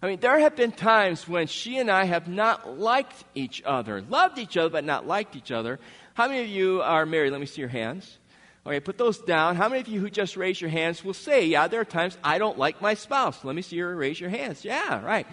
I 0.00 0.06
mean, 0.06 0.20
there 0.20 0.38
have 0.38 0.56
been 0.56 0.72
times 0.72 1.28
when 1.28 1.48
she 1.48 1.76
and 1.76 1.90
I 1.90 2.04
have 2.04 2.26
not 2.26 2.78
liked 2.78 3.22
each 3.34 3.62
other, 3.66 4.00
loved 4.00 4.38
each 4.38 4.56
other, 4.56 4.70
but 4.70 4.84
not 4.84 5.06
liked 5.06 5.36
each 5.36 5.52
other. 5.52 5.78
How 6.14 6.26
many 6.26 6.40
of 6.40 6.48
you 6.48 6.80
are 6.80 7.04
married? 7.04 7.32
Let 7.32 7.40
me 7.40 7.46
see 7.46 7.60
your 7.60 7.68
hands. 7.68 8.16
Okay, 8.64 8.80
put 8.80 8.96
those 8.96 9.18
down. 9.18 9.56
How 9.56 9.68
many 9.68 9.80
of 9.80 9.88
you 9.88 10.00
who 10.00 10.08
just 10.08 10.36
raised 10.36 10.60
your 10.60 10.70
hands 10.70 11.04
will 11.04 11.14
say, 11.14 11.46
Yeah, 11.46 11.68
there 11.68 11.80
are 11.80 11.84
times 11.84 12.16
I 12.22 12.38
don't 12.38 12.58
like 12.58 12.80
my 12.80 12.94
spouse? 12.94 13.44
Let 13.44 13.56
me 13.56 13.62
see 13.62 13.76
you 13.76 13.86
raise 13.86 14.20
your 14.20 14.30
hands. 14.30 14.64
Yeah, 14.64 15.04
right. 15.04 15.26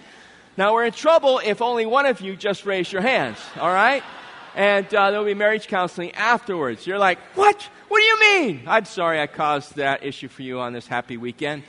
Now 0.58 0.74
we're 0.74 0.86
in 0.86 0.94
trouble 0.94 1.40
if 1.44 1.62
only 1.62 1.86
one 1.86 2.06
of 2.06 2.22
you 2.22 2.36
just 2.36 2.66
raised 2.66 2.92
your 2.92 3.04
hands, 3.04 3.38
all 3.60 3.72
right? 3.72 4.04
and 4.56 4.94
uh, 4.94 5.12
there'll 5.12 5.26
be 5.26 5.34
marriage 5.34 5.68
counseling 5.68 6.12
afterwards. 6.14 6.86
You're 6.88 6.98
like, 6.98 7.20
what? 7.36 7.70
What 7.88 8.00
do 8.00 8.04
you 8.04 8.20
mean? 8.20 8.64
I'm 8.68 8.86
sorry 8.86 9.20
I 9.20 9.28
caused 9.28 9.76
that 9.76 10.04
issue 10.04 10.28
for 10.28 10.44
you 10.44 10.60
on 10.60 10.74
this 10.74 10.86
happy 10.86 11.18
weekend. 11.18 11.64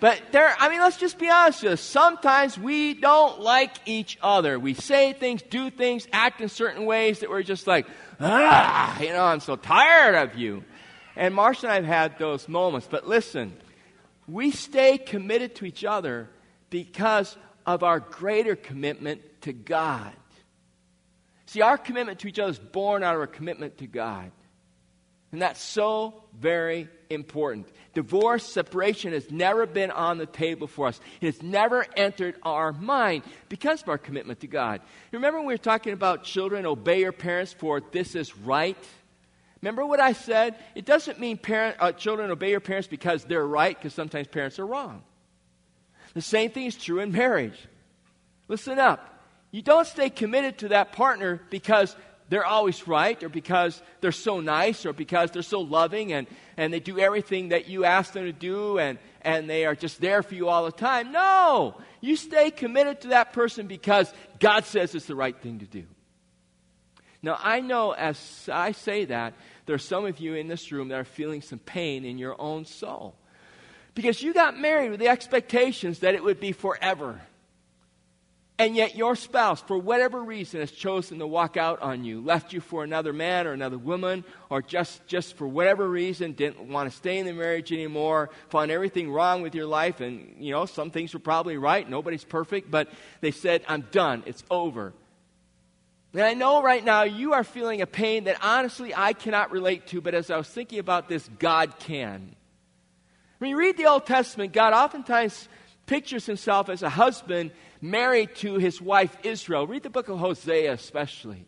But 0.00 0.20
there, 0.32 0.52
I 0.58 0.68
mean, 0.68 0.80
let's 0.80 0.96
just 0.96 1.18
be 1.18 1.30
honest 1.30 1.62
with. 1.62 1.78
Sometimes 1.78 2.58
we 2.58 2.94
don't 2.94 3.40
like 3.40 3.70
each 3.86 4.18
other. 4.20 4.58
We 4.58 4.74
say 4.74 5.12
things, 5.12 5.40
do 5.42 5.70
things, 5.70 6.08
act 6.12 6.40
in 6.40 6.48
certain 6.48 6.84
ways 6.84 7.20
that 7.20 7.30
we're 7.30 7.44
just 7.44 7.68
like, 7.68 7.86
ah, 8.20 9.00
you 9.00 9.10
know, 9.10 9.24
I'm 9.24 9.40
so 9.40 9.54
tired 9.54 10.16
of 10.16 10.36
you. 10.36 10.64
And 11.16 11.34
Marcia 11.34 11.66
and 11.66 11.72
I 11.72 11.76
have 11.76 11.84
had 11.84 12.18
those 12.18 12.48
moments. 12.48 12.88
But 12.90 13.06
listen, 13.06 13.56
we 14.26 14.50
stay 14.50 14.98
committed 14.98 15.54
to 15.56 15.64
each 15.64 15.84
other 15.84 16.28
because 16.70 17.36
of 17.66 17.82
our 17.82 18.00
greater 18.00 18.56
commitment 18.56 19.20
to 19.42 19.52
God. 19.52 20.12
See, 21.46 21.60
our 21.60 21.76
commitment 21.76 22.20
to 22.20 22.28
each 22.28 22.38
other 22.38 22.50
is 22.50 22.58
born 22.58 23.02
out 23.02 23.14
of 23.14 23.20
our 23.20 23.26
commitment 23.26 23.78
to 23.78 23.86
God. 23.86 24.30
And 25.32 25.40
that's 25.40 25.62
so 25.62 26.24
very 26.38 26.88
important. 27.08 27.66
Divorce, 27.94 28.44
separation 28.44 29.12
has 29.12 29.30
never 29.30 29.66
been 29.66 29.90
on 29.90 30.18
the 30.18 30.26
table 30.26 30.66
for 30.66 30.88
us. 30.88 31.00
It 31.20 31.26
has 31.26 31.42
never 31.42 31.86
entered 31.96 32.36
our 32.42 32.72
mind 32.72 33.22
because 33.48 33.82
of 33.82 33.88
our 33.88 33.98
commitment 33.98 34.40
to 34.40 34.46
God. 34.46 34.80
Remember 35.10 35.38
when 35.38 35.46
we 35.46 35.54
were 35.54 35.58
talking 35.58 35.94
about 35.94 36.24
children 36.24 36.66
obey 36.66 37.00
your 37.00 37.12
parents 37.12 37.52
for 37.52 37.80
this 37.80 38.14
is 38.14 38.36
right? 38.38 38.76
Remember 39.62 39.86
what 39.86 40.00
I 40.00 40.12
said? 40.12 40.56
It 40.74 40.84
doesn't 40.84 41.20
mean 41.20 41.38
parent, 41.38 41.76
uh, 41.78 41.92
children 41.92 42.30
obey 42.30 42.50
your 42.50 42.60
parents 42.60 42.88
because 42.88 43.24
they're 43.24 43.46
right, 43.46 43.76
because 43.76 43.94
sometimes 43.94 44.26
parents 44.26 44.58
are 44.58 44.66
wrong. 44.66 45.02
The 46.14 46.20
same 46.20 46.50
thing 46.50 46.66
is 46.66 46.76
true 46.76 46.98
in 46.98 47.12
marriage. 47.12 47.58
Listen 48.48 48.78
up. 48.78 49.08
You 49.52 49.62
don't 49.62 49.86
stay 49.86 50.10
committed 50.10 50.58
to 50.58 50.68
that 50.68 50.92
partner 50.92 51.40
because 51.48 51.94
they're 52.28 52.44
always 52.44 52.88
right 52.88 53.22
or 53.22 53.28
because 53.28 53.80
they're 54.00 54.10
so 54.10 54.40
nice 54.40 54.84
or 54.84 54.92
because 54.92 55.30
they're 55.30 55.42
so 55.42 55.60
loving 55.60 56.12
and, 56.12 56.26
and 56.56 56.72
they 56.72 56.80
do 56.80 56.98
everything 56.98 57.50
that 57.50 57.68
you 57.68 57.84
ask 57.84 58.14
them 58.14 58.24
to 58.24 58.32
do 58.32 58.78
and, 58.78 58.98
and 59.20 59.48
they 59.48 59.66
are 59.66 59.74
just 59.74 60.00
there 60.00 60.22
for 60.22 60.34
you 60.34 60.48
all 60.48 60.64
the 60.64 60.72
time. 60.72 61.12
No! 61.12 61.76
You 62.00 62.16
stay 62.16 62.50
committed 62.50 63.02
to 63.02 63.08
that 63.08 63.32
person 63.32 63.66
because 63.66 64.12
God 64.40 64.64
says 64.64 64.94
it's 64.94 65.06
the 65.06 65.14
right 65.14 65.38
thing 65.38 65.60
to 65.60 65.66
do. 65.66 65.84
Now, 67.22 67.38
I 67.40 67.60
know 67.60 67.92
as 67.92 68.48
I 68.50 68.72
say 68.72 69.04
that, 69.04 69.34
there 69.66 69.74
are 69.74 69.78
some 69.78 70.04
of 70.04 70.20
you 70.20 70.34
in 70.34 70.48
this 70.48 70.72
room 70.72 70.88
that 70.88 70.98
are 70.98 71.04
feeling 71.04 71.42
some 71.42 71.58
pain 71.58 72.04
in 72.04 72.18
your 72.18 72.40
own 72.40 72.64
soul. 72.64 73.14
Because 73.94 74.22
you 74.22 74.32
got 74.32 74.58
married 74.58 74.90
with 74.90 75.00
the 75.00 75.08
expectations 75.08 76.00
that 76.00 76.14
it 76.14 76.24
would 76.24 76.40
be 76.40 76.52
forever 76.52 77.20
and 78.62 78.76
yet 78.76 78.94
your 78.94 79.16
spouse, 79.16 79.60
for 79.60 79.76
whatever 79.76 80.22
reason, 80.22 80.60
has 80.60 80.70
chosen 80.70 81.18
to 81.18 81.26
walk 81.26 81.56
out 81.56 81.82
on 81.82 82.04
you, 82.04 82.20
left 82.20 82.52
you 82.52 82.60
for 82.60 82.84
another 82.84 83.12
man 83.12 83.46
or 83.46 83.52
another 83.52 83.76
woman, 83.76 84.24
or 84.50 84.62
just, 84.62 85.04
just 85.08 85.36
for 85.36 85.48
whatever 85.48 85.88
reason 85.88 86.30
didn't 86.30 86.68
want 86.68 86.88
to 86.88 86.96
stay 86.96 87.18
in 87.18 87.26
the 87.26 87.32
marriage 87.32 87.72
anymore, 87.72 88.30
found 88.50 88.70
everything 88.70 89.10
wrong 89.10 89.42
with 89.42 89.56
your 89.56 89.66
life, 89.66 90.00
and, 90.00 90.36
you 90.38 90.52
know, 90.52 90.64
some 90.64 90.90
things 90.90 91.12
were 91.12 91.18
probably 91.18 91.56
right, 91.56 91.90
nobody's 91.90 92.22
perfect, 92.22 92.70
but 92.70 92.88
they 93.20 93.32
said, 93.32 93.64
I'm 93.66 93.82
done, 93.90 94.22
it's 94.26 94.44
over. 94.48 94.92
And 96.12 96.22
I 96.22 96.34
know 96.34 96.62
right 96.62 96.84
now 96.84 97.04
you 97.04 97.32
are 97.32 97.44
feeling 97.44 97.80
a 97.80 97.86
pain 97.86 98.24
that 98.24 98.36
honestly 98.42 98.94
I 98.94 99.14
cannot 99.14 99.50
relate 99.50 99.86
to, 99.88 100.00
but 100.00 100.14
as 100.14 100.30
I 100.30 100.36
was 100.36 100.48
thinking 100.48 100.78
about 100.78 101.08
this, 101.08 101.28
God 101.38 101.78
can. 101.78 102.36
When 103.38 103.50
you 103.50 103.56
read 103.56 103.76
the 103.76 103.86
Old 103.86 104.06
Testament, 104.06 104.52
God 104.52 104.74
oftentimes 104.74 105.48
pictures 105.86 106.26
himself 106.26 106.68
as 106.68 106.82
a 106.82 106.90
husband 106.90 107.50
married 107.80 108.34
to 108.36 108.56
his 108.56 108.80
wife 108.80 109.16
Israel. 109.22 109.66
Read 109.66 109.82
the 109.82 109.90
book 109.90 110.08
of 110.08 110.18
Hosea, 110.18 110.72
especially. 110.72 111.46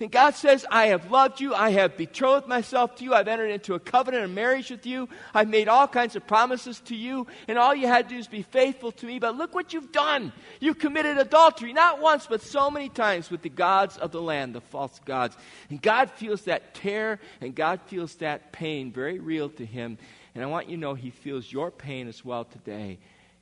And 0.00 0.10
God 0.10 0.34
says, 0.34 0.66
I 0.70 0.86
have 0.86 1.10
loved 1.10 1.40
you. 1.40 1.54
I 1.54 1.70
have 1.70 1.96
betrothed 1.96 2.46
myself 2.46 2.96
to 2.96 3.04
you. 3.04 3.14
I've 3.14 3.28
entered 3.28 3.50
into 3.50 3.74
a 3.74 3.80
covenant 3.80 4.24
of 4.24 4.30
marriage 4.30 4.70
with 4.70 4.86
you. 4.86 5.08
I've 5.32 5.48
made 5.48 5.68
all 5.68 5.86
kinds 5.86 6.16
of 6.16 6.26
promises 6.26 6.80
to 6.86 6.96
you. 6.96 7.26
And 7.48 7.58
all 7.58 7.74
you 7.74 7.86
had 7.86 8.08
to 8.08 8.14
do 8.14 8.18
is 8.18 8.28
be 8.28 8.42
faithful 8.42 8.92
to 8.92 9.06
me. 9.06 9.18
But 9.18 9.36
look 9.36 9.54
what 9.54 9.72
you've 9.72 9.92
done. 9.92 10.32
You 10.60 10.74
committed 10.74 11.18
adultery, 11.18 11.72
not 11.72 12.00
once, 12.00 12.26
but 12.26 12.42
so 12.42 12.70
many 12.70 12.88
times 12.88 13.30
with 13.30 13.42
the 13.42 13.48
gods 13.48 13.96
of 13.96 14.10
the 14.10 14.22
land, 14.22 14.54
the 14.54 14.60
false 14.60 15.00
gods. 15.04 15.36
And 15.70 15.80
God 15.80 16.10
feels 16.10 16.42
that 16.42 16.74
tear 16.74 17.20
and 17.40 17.54
God 17.54 17.80
feels 17.86 18.16
that 18.16 18.52
pain 18.52 18.92
very 18.92 19.18
real 19.18 19.48
to 19.50 19.64
him. 19.64 19.98
And 20.34 20.42
I 20.42 20.46
want 20.46 20.68
you 20.68 20.76
to 20.76 20.80
know 20.80 20.94
he 20.94 21.10
feels 21.10 21.50
your 21.50 21.70
pain 21.70 22.08
as 22.08 22.24
well 22.24 22.44
today. 22.44 22.98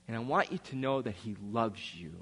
And 0.08 0.16
I 0.16 0.20
want 0.20 0.52
you 0.52 0.58
to 0.58 0.76
know 0.76 1.00
that 1.02 1.14
He 1.14 1.36
loves 1.50 1.94
you. 1.94 2.12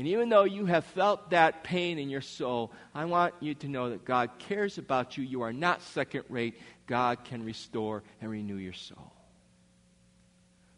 And 0.00 0.08
even 0.08 0.30
though 0.30 0.44
you 0.44 0.64
have 0.64 0.86
felt 0.86 1.28
that 1.28 1.62
pain 1.62 1.98
in 1.98 2.08
your 2.08 2.22
soul, 2.22 2.72
I 2.94 3.04
want 3.04 3.34
you 3.40 3.54
to 3.56 3.68
know 3.68 3.90
that 3.90 4.02
God 4.02 4.30
cares 4.38 4.78
about 4.78 5.18
you. 5.18 5.24
You 5.24 5.42
are 5.42 5.52
not 5.52 5.82
second 5.82 6.24
rate. 6.30 6.58
God 6.86 7.22
can 7.26 7.44
restore 7.44 8.02
and 8.18 8.30
renew 8.30 8.56
your 8.56 8.72
soul. 8.72 9.12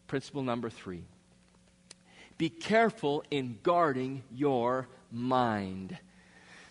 Principle 0.09 0.43
number 0.43 0.71
three 0.71 1.05
be 2.37 2.49
careful 2.49 3.23
in 3.31 3.61
guarding 3.63 4.25
your 4.35 4.89
mind. 5.13 5.97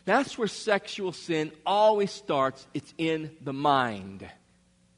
That's 0.04 0.38
where 0.38 0.50
sexual 0.50 1.14
sin 1.14 1.54
always 1.66 2.12
starts. 2.12 2.68
It's 2.74 2.94
in 2.98 3.32
the 3.40 3.54
mind. 3.54 4.30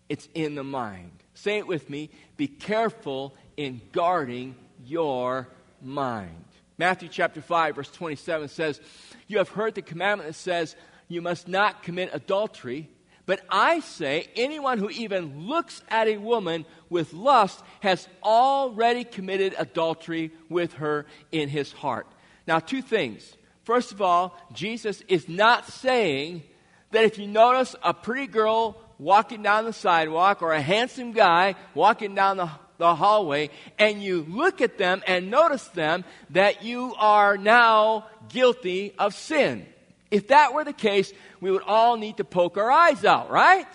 It's 0.09 0.27
in 0.33 0.55
the 0.55 0.63
mind. 0.63 1.11
Say 1.35 1.59
it 1.59 1.67
with 1.67 1.87
me. 1.87 2.09
Be 2.35 2.47
careful 2.47 3.35
in 3.57 3.79
guarding 3.91 4.55
your 4.83 5.49
mind. 5.83 6.45
Matthew 6.83 7.07
chapter 7.07 7.39
5, 7.41 7.77
verse 7.77 7.91
27 7.91 8.49
says, 8.49 8.81
You 9.29 9.37
have 9.37 9.47
heard 9.47 9.73
the 9.73 9.81
commandment 9.81 10.27
that 10.27 10.33
says, 10.33 10.75
You 11.07 11.21
must 11.21 11.47
not 11.47 11.81
commit 11.81 12.09
adultery. 12.11 12.89
But 13.25 13.39
I 13.49 13.79
say, 13.79 14.27
anyone 14.35 14.79
who 14.79 14.89
even 14.89 15.47
looks 15.47 15.81
at 15.87 16.09
a 16.09 16.17
woman 16.17 16.65
with 16.89 17.13
lust 17.13 17.63
has 17.79 18.09
already 18.21 19.05
committed 19.05 19.55
adultery 19.57 20.33
with 20.49 20.73
her 20.73 21.05
in 21.31 21.47
his 21.47 21.71
heart. 21.71 22.05
Now, 22.47 22.59
two 22.59 22.81
things. 22.81 23.37
First 23.63 23.93
of 23.93 24.01
all, 24.01 24.37
Jesus 24.51 25.01
is 25.07 25.29
not 25.29 25.69
saying 25.69 26.43
that 26.91 27.05
if 27.05 27.17
you 27.17 27.27
notice 27.27 27.77
a 27.81 27.93
pretty 27.93 28.27
girl 28.27 28.77
walking 28.99 29.41
down 29.41 29.63
the 29.63 29.71
sidewalk 29.71 30.41
or 30.41 30.51
a 30.51 30.61
handsome 30.61 31.13
guy 31.13 31.55
walking 31.75 32.13
down 32.13 32.35
the, 32.35 32.49
the 32.83 32.95
hallway 32.95 33.49
and 33.79 34.03
you 34.03 34.25
look 34.27 34.59
at 34.59 34.77
them 34.77 35.01
and 35.07 35.31
notice 35.31 35.65
them, 35.69 36.03
that 36.31 36.63
you 36.63 36.93
are 36.99 37.37
now 37.37 38.07
guilty 38.27 38.93
of 38.99 39.15
sin. 39.15 39.65
If 40.11 40.27
that 40.27 40.53
were 40.53 40.65
the 40.65 40.73
case, 40.73 41.13
we 41.39 41.49
would 41.49 41.63
all 41.63 41.95
need 41.95 42.17
to 42.17 42.25
poke 42.25 42.57
our 42.57 42.69
eyes 42.69 43.05
out, 43.05 43.31
right? 43.31 43.73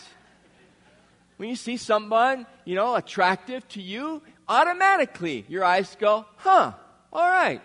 When 1.39 1.49
you 1.49 1.57
see 1.57 1.79
someone, 1.79 2.47
you 2.67 2.75
know, 2.75 2.95
attractive 2.95 3.67
to 3.69 3.83
you, 3.83 4.21
automatically 4.47 5.47
your 5.49 5.65
eyes 5.65 5.97
go, 5.99 6.27
huh, 6.37 6.73
all 7.11 7.31
right. 7.31 7.63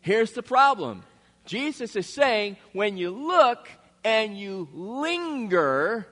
Here's 0.00 0.32
the 0.32 0.42
problem. 0.42 1.02
Jesus 1.46 1.96
is 1.96 2.06
saying 2.06 2.58
when 2.74 2.98
you 2.98 3.10
look 3.10 3.70
and 4.04 4.38
you 4.38 4.68
linger, 4.74 6.06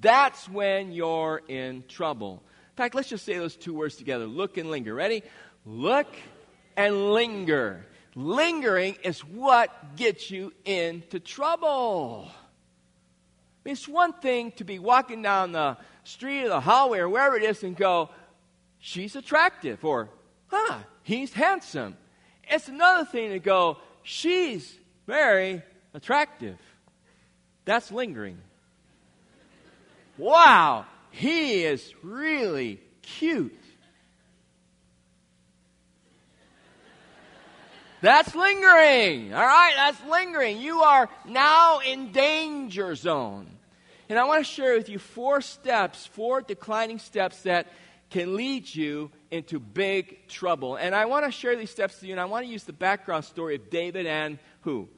that's 0.00 0.48
when 0.48 0.92
you're 0.92 1.42
in 1.48 1.82
trouble. 1.88 2.42
In 2.72 2.76
fact, 2.76 2.94
let's 2.94 3.08
just 3.08 3.26
say 3.26 3.36
those 3.36 3.54
two 3.54 3.74
words 3.74 3.96
together 3.96 4.26
look 4.26 4.56
and 4.56 4.70
linger. 4.70 4.94
Ready? 4.94 5.22
Look 5.66 6.06
and 6.76 7.12
linger. 7.12 7.84
Lingering 8.14 8.96
is 9.02 9.20
what 9.20 9.96
gets 9.96 10.30
you 10.30 10.52
into 10.64 11.20
trouble. 11.20 12.30
It's 13.64 13.86
one 13.86 14.14
thing 14.14 14.52
to 14.52 14.64
be 14.64 14.78
walking 14.78 15.22
down 15.22 15.52
the 15.52 15.76
street 16.04 16.44
or 16.44 16.48
the 16.48 16.60
hallway 16.60 16.98
or 16.98 17.08
wherever 17.08 17.36
it 17.36 17.42
is 17.42 17.62
and 17.62 17.76
go, 17.76 18.10
she's 18.78 19.14
attractive, 19.16 19.84
or, 19.84 20.08
huh, 20.48 20.78
he's 21.02 21.32
handsome. 21.32 21.96
It's 22.50 22.68
another 22.68 23.04
thing 23.04 23.30
to 23.30 23.38
go, 23.38 23.78
she's 24.02 24.76
very 25.06 25.62
attractive. 25.94 26.56
That's 27.64 27.92
lingering. 27.92 28.38
Wow, 30.18 30.86
he 31.12 31.64
is 31.64 31.94
really 32.02 32.80
cute. 33.02 33.56
That's 38.00 38.34
lingering. 38.34 39.32
All 39.32 39.46
right, 39.46 39.72
that's 39.76 40.04
lingering. 40.10 40.60
You 40.60 40.80
are 40.80 41.08
now 41.24 41.78
in 41.78 42.10
danger 42.10 42.96
zone. 42.96 43.46
And 44.08 44.18
I 44.18 44.24
want 44.24 44.44
to 44.44 44.52
share 44.52 44.76
with 44.76 44.88
you 44.88 44.98
four 44.98 45.40
steps, 45.40 46.06
four 46.06 46.40
declining 46.40 46.98
steps 46.98 47.42
that 47.42 47.68
can 48.10 48.36
lead 48.36 48.74
you 48.74 49.10
into 49.30 49.60
big 49.60 50.26
trouble. 50.28 50.76
And 50.76 50.94
I 50.94 51.04
want 51.04 51.26
to 51.26 51.30
share 51.30 51.54
these 51.54 51.70
steps 51.70 51.94
with 52.00 52.08
you, 52.08 52.12
and 52.12 52.20
I 52.20 52.24
want 52.24 52.44
to 52.44 52.50
use 52.50 52.64
the 52.64 52.72
background 52.72 53.24
story 53.24 53.54
of 53.54 53.70
David 53.70 54.06
and 54.06 54.38
who? 54.62 54.88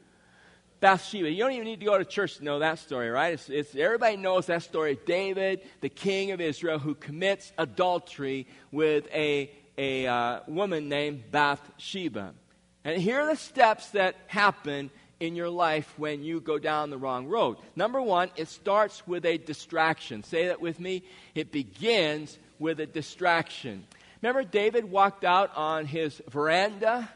Bathsheba. 0.84 1.30
You 1.30 1.38
don't 1.38 1.52
even 1.52 1.64
need 1.64 1.80
to 1.80 1.86
go 1.86 1.96
to 1.96 2.04
church 2.04 2.36
to 2.36 2.44
know 2.44 2.58
that 2.58 2.78
story, 2.78 3.08
right? 3.08 3.32
It's, 3.32 3.48
it's, 3.48 3.74
everybody 3.74 4.18
knows 4.18 4.44
that 4.48 4.64
story. 4.64 4.98
David, 5.06 5.62
the 5.80 5.88
king 5.88 6.30
of 6.32 6.42
Israel, 6.42 6.78
who 6.78 6.94
commits 6.94 7.54
adultery 7.56 8.46
with 8.70 9.06
a, 9.10 9.50
a 9.78 10.06
uh, 10.06 10.40
woman 10.46 10.90
named 10.90 11.30
Bathsheba. 11.30 12.34
And 12.84 13.00
here 13.00 13.22
are 13.22 13.26
the 13.26 13.36
steps 13.36 13.92
that 13.92 14.14
happen 14.26 14.90
in 15.20 15.36
your 15.36 15.48
life 15.48 15.90
when 15.96 16.22
you 16.22 16.38
go 16.42 16.58
down 16.58 16.90
the 16.90 16.98
wrong 16.98 17.28
road. 17.28 17.56
Number 17.74 18.02
one, 18.02 18.28
it 18.36 18.48
starts 18.48 19.06
with 19.06 19.24
a 19.24 19.38
distraction. 19.38 20.22
Say 20.22 20.48
that 20.48 20.60
with 20.60 20.78
me. 20.78 21.02
It 21.34 21.50
begins 21.50 22.38
with 22.58 22.78
a 22.78 22.86
distraction. 22.86 23.86
Remember, 24.20 24.44
David 24.44 24.90
walked 24.90 25.24
out 25.24 25.50
on 25.56 25.86
his 25.86 26.20
veranda 26.28 27.08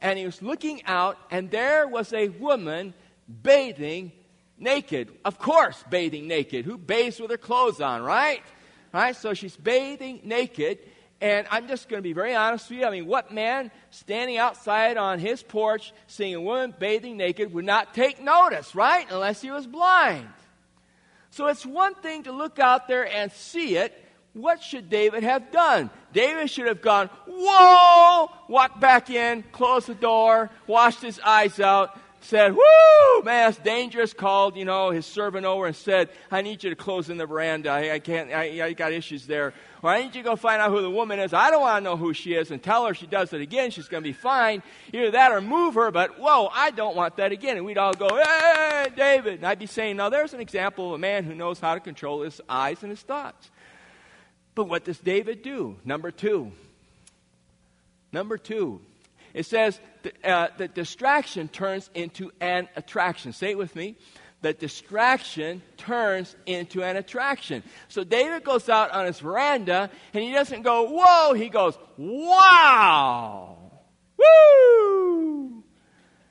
and 0.00 0.18
he 0.18 0.24
was 0.24 0.40
looking 0.40 0.82
out, 0.86 1.18
and 1.30 1.50
there 1.50 1.86
was 1.86 2.14
a 2.14 2.28
woman 2.28 2.94
bathing 3.42 4.12
naked. 4.58 5.10
Of 5.24 5.38
course, 5.38 5.82
bathing 5.88 6.28
naked. 6.28 6.64
Who 6.64 6.76
bathes 6.76 7.20
with 7.20 7.30
her 7.30 7.36
clothes 7.36 7.80
on, 7.80 8.02
right? 8.02 8.42
Right? 8.92 9.16
So 9.16 9.34
she's 9.34 9.56
bathing 9.56 10.20
naked. 10.24 10.78
And 11.22 11.46
I'm 11.50 11.68
just 11.68 11.88
going 11.88 11.98
to 11.98 12.02
be 12.02 12.14
very 12.14 12.34
honest 12.34 12.70
with 12.70 12.78
you. 12.78 12.86
I 12.86 12.90
mean, 12.90 13.06
what 13.06 13.30
man 13.32 13.70
standing 13.90 14.38
outside 14.38 14.96
on 14.96 15.18
his 15.18 15.42
porch 15.42 15.92
seeing 16.06 16.34
a 16.34 16.40
woman 16.40 16.74
bathing 16.78 17.18
naked 17.18 17.52
would 17.52 17.66
not 17.66 17.92
take 17.92 18.22
notice, 18.22 18.74
right? 18.74 19.06
Unless 19.10 19.42
he 19.42 19.50
was 19.50 19.66
blind. 19.66 20.28
So 21.30 21.46
it's 21.46 21.64
one 21.64 21.94
thing 21.94 22.24
to 22.24 22.32
look 22.32 22.58
out 22.58 22.88
there 22.88 23.06
and 23.06 23.30
see 23.32 23.76
it. 23.76 23.92
What 24.32 24.62
should 24.62 24.88
David 24.88 25.22
have 25.22 25.50
done? 25.52 25.90
David 26.12 26.48
should 26.48 26.68
have 26.68 26.80
gone, 26.80 27.10
whoa, 27.26 28.30
walked 28.48 28.80
back 28.80 29.10
in, 29.10 29.42
closed 29.52 29.88
the 29.88 29.94
door, 29.94 30.50
washed 30.66 31.02
his 31.02 31.20
eyes 31.20 31.60
out, 31.60 31.98
said, 32.20 32.54
Woo, 32.54 33.22
man, 33.24 33.50
it's 33.50 33.58
dangerous. 33.58 34.12
Called, 34.12 34.56
you 34.56 34.64
know, 34.64 34.90
his 34.90 35.06
servant 35.06 35.46
over 35.46 35.66
and 35.66 35.74
said, 35.74 36.10
I 36.30 36.42
need 36.42 36.62
you 36.62 36.70
to 36.70 36.76
close 36.76 37.10
in 37.10 37.16
the 37.16 37.26
veranda. 37.26 37.70
I, 37.70 37.94
I 37.94 37.98
can't, 37.98 38.32
I, 38.32 38.66
I 38.66 38.72
got 38.72 38.92
issues 38.92 39.26
there. 39.26 39.54
Or 39.82 39.90
I 39.90 40.02
need 40.02 40.14
you 40.14 40.22
to 40.22 40.28
go 40.28 40.36
find 40.36 40.60
out 40.60 40.70
who 40.70 40.82
the 40.82 40.90
woman 40.90 41.18
is. 41.18 41.32
I 41.32 41.50
don't 41.50 41.62
want 41.62 41.78
to 41.78 41.90
know 41.90 41.96
who 41.96 42.12
she 42.12 42.34
is 42.34 42.50
and 42.50 42.62
tell 42.62 42.86
her 42.86 42.94
she 42.94 43.06
does 43.06 43.32
it 43.32 43.40
again, 43.40 43.70
she's 43.70 43.88
going 43.88 44.02
to 44.02 44.08
be 44.08 44.12
fine. 44.12 44.62
Either 44.92 45.12
that 45.12 45.32
or 45.32 45.40
move 45.40 45.74
her, 45.74 45.90
but 45.90 46.18
whoa, 46.18 46.48
I 46.52 46.70
don't 46.70 46.96
want 46.96 47.16
that 47.16 47.32
again. 47.32 47.56
And 47.56 47.64
we'd 47.64 47.78
all 47.78 47.94
go, 47.94 48.08
Hey, 48.08 48.88
David. 48.94 49.34
And 49.34 49.46
I'd 49.46 49.58
be 49.58 49.66
saying, 49.66 49.96
Now 49.96 50.08
there's 50.08 50.34
an 50.34 50.40
example 50.40 50.88
of 50.88 50.94
a 50.94 50.98
man 50.98 51.24
who 51.24 51.34
knows 51.34 51.60
how 51.60 51.74
to 51.74 51.80
control 51.80 52.22
his 52.22 52.40
eyes 52.48 52.82
and 52.82 52.90
his 52.90 53.00
thoughts. 53.00 53.50
But 54.54 54.64
what 54.64 54.84
does 54.84 54.98
David 54.98 55.42
do? 55.42 55.76
Number 55.84 56.10
two. 56.10 56.52
Number 58.12 58.36
two, 58.36 58.80
it 59.34 59.46
says 59.46 59.80
uh, 60.24 60.48
that 60.56 60.74
distraction 60.74 61.48
turns 61.48 61.90
into 61.94 62.30
an 62.40 62.68
attraction. 62.76 63.32
Say 63.32 63.50
it 63.50 63.58
with 63.58 63.74
me. 63.76 63.96
That 64.42 64.58
distraction 64.58 65.60
turns 65.76 66.34
into 66.46 66.82
an 66.82 66.96
attraction. 66.96 67.62
So 67.88 68.04
David 68.04 68.42
goes 68.42 68.70
out 68.70 68.90
on 68.90 69.04
his 69.04 69.20
veranda 69.20 69.90
and 70.14 70.24
he 70.24 70.32
doesn't 70.32 70.62
go, 70.62 70.90
whoa, 70.90 71.34
he 71.34 71.50
goes, 71.50 71.76
wow, 71.98 73.58
woo. 74.16 75.62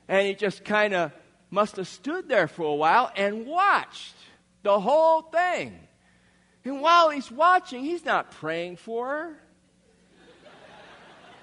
And 0.08 0.26
he 0.26 0.34
just 0.34 0.64
kind 0.64 0.92
of 0.92 1.12
must 1.50 1.76
have 1.76 1.86
stood 1.86 2.28
there 2.28 2.48
for 2.48 2.64
a 2.64 2.74
while 2.74 3.12
and 3.16 3.46
watched 3.46 4.16
the 4.62 4.80
whole 4.80 5.22
thing. 5.22 5.78
And 6.64 6.80
while 6.80 7.10
he's 7.10 7.30
watching, 7.30 7.84
he's 7.84 8.04
not 8.04 8.32
praying 8.32 8.76
for 8.76 9.08
her. 9.08 9.42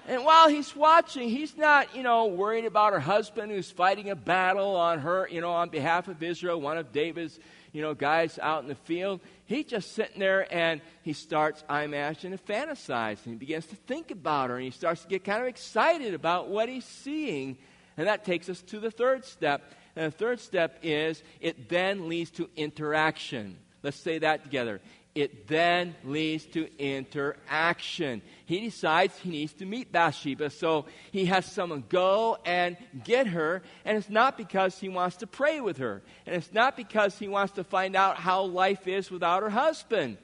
And 0.08 0.24
while 0.24 0.48
he's 0.48 0.74
watching, 0.74 1.28
he's 1.28 1.54
not, 1.54 1.94
you 1.94 2.02
know, 2.02 2.24
worried 2.24 2.64
about 2.64 2.94
her 2.94 2.98
husband 2.98 3.52
who's 3.52 3.70
fighting 3.70 4.08
a 4.08 4.16
battle 4.16 4.74
on 4.74 5.00
her, 5.00 5.28
you 5.30 5.42
know, 5.42 5.52
on 5.52 5.68
behalf 5.68 6.08
of 6.08 6.22
Israel, 6.22 6.58
one 6.58 6.78
of 6.78 6.92
David's, 6.92 7.38
you 7.72 7.82
know, 7.82 7.92
guys 7.92 8.38
out 8.40 8.62
in 8.62 8.70
the 8.70 8.74
field. 8.74 9.20
He's 9.44 9.66
just 9.66 9.92
sitting 9.92 10.18
there 10.18 10.50
and 10.50 10.80
he 11.02 11.12
starts, 11.12 11.62
I 11.68 11.82
imagine, 11.82 12.30
to 12.32 12.38
fantasize. 12.38 13.18
And 13.26 13.34
he 13.34 13.34
begins 13.34 13.66
to 13.66 13.76
think 13.76 14.10
about 14.10 14.48
her 14.48 14.56
and 14.56 14.64
he 14.64 14.70
starts 14.70 15.02
to 15.02 15.08
get 15.08 15.24
kind 15.24 15.42
of 15.42 15.46
excited 15.46 16.14
about 16.14 16.48
what 16.48 16.70
he's 16.70 16.86
seeing. 16.86 17.58
And 17.98 18.06
that 18.06 18.24
takes 18.24 18.48
us 18.48 18.62
to 18.62 18.80
the 18.80 18.90
third 18.90 19.26
step. 19.26 19.74
And 19.94 20.10
the 20.10 20.16
third 20.16 20.40
step 20.40 20.78
is 20.82 21.22
it 21.38 21.68
then 21.68 22.08
leads 22.08 22.30
to 22.30 22.48
interaction. 22.56 23.58
Let's 23.82 23.98
say 23.98 24.20
that 24.20 24.42
together 24.42 24.80
it 25.14 25.48
then 25.48 25.94
leads 26.04 26.44
to 26.46 26.68
interaction. 26.78 28.22
He 28.46 28.60
decides 28.60 29.18
he 29.18 29.30
needs 29.30 29.52
to 29.54 29.66
meet 29.66 29.90
Bathsheba, 29.90 30.50
so 30.50 30.86
he 31.10 31.24
has 31.26 31.44
someone 31.44 31.84
go 31.88 32.38
and 32.44 32.76
get 33.04 33.26
her, 33.28 33.62
and 33.84 33.96
it's 33.96 34.10
not 34.10 34.36
because 34.36 34.78
he 34.78 34.88
wants 34.88 35.16
to 35.16 35.26
pray 35.26 35.60
with 35.60 35.78
her, 35.78 36.02
and 36.26 36.36
it's 36.36 36.52
not 36.52 36.76
because 36.76 37.18
he 37.18 37.26
wants 37.26 37.54
to 37.54 37.64
find 37.64 37.96
out 37.96 38.16
how 38.16 38.44
life 38.44 38.86
is 38.86 39.10
without 39.10 39.42
her 39.42 39.50
husband. 39.50 40.18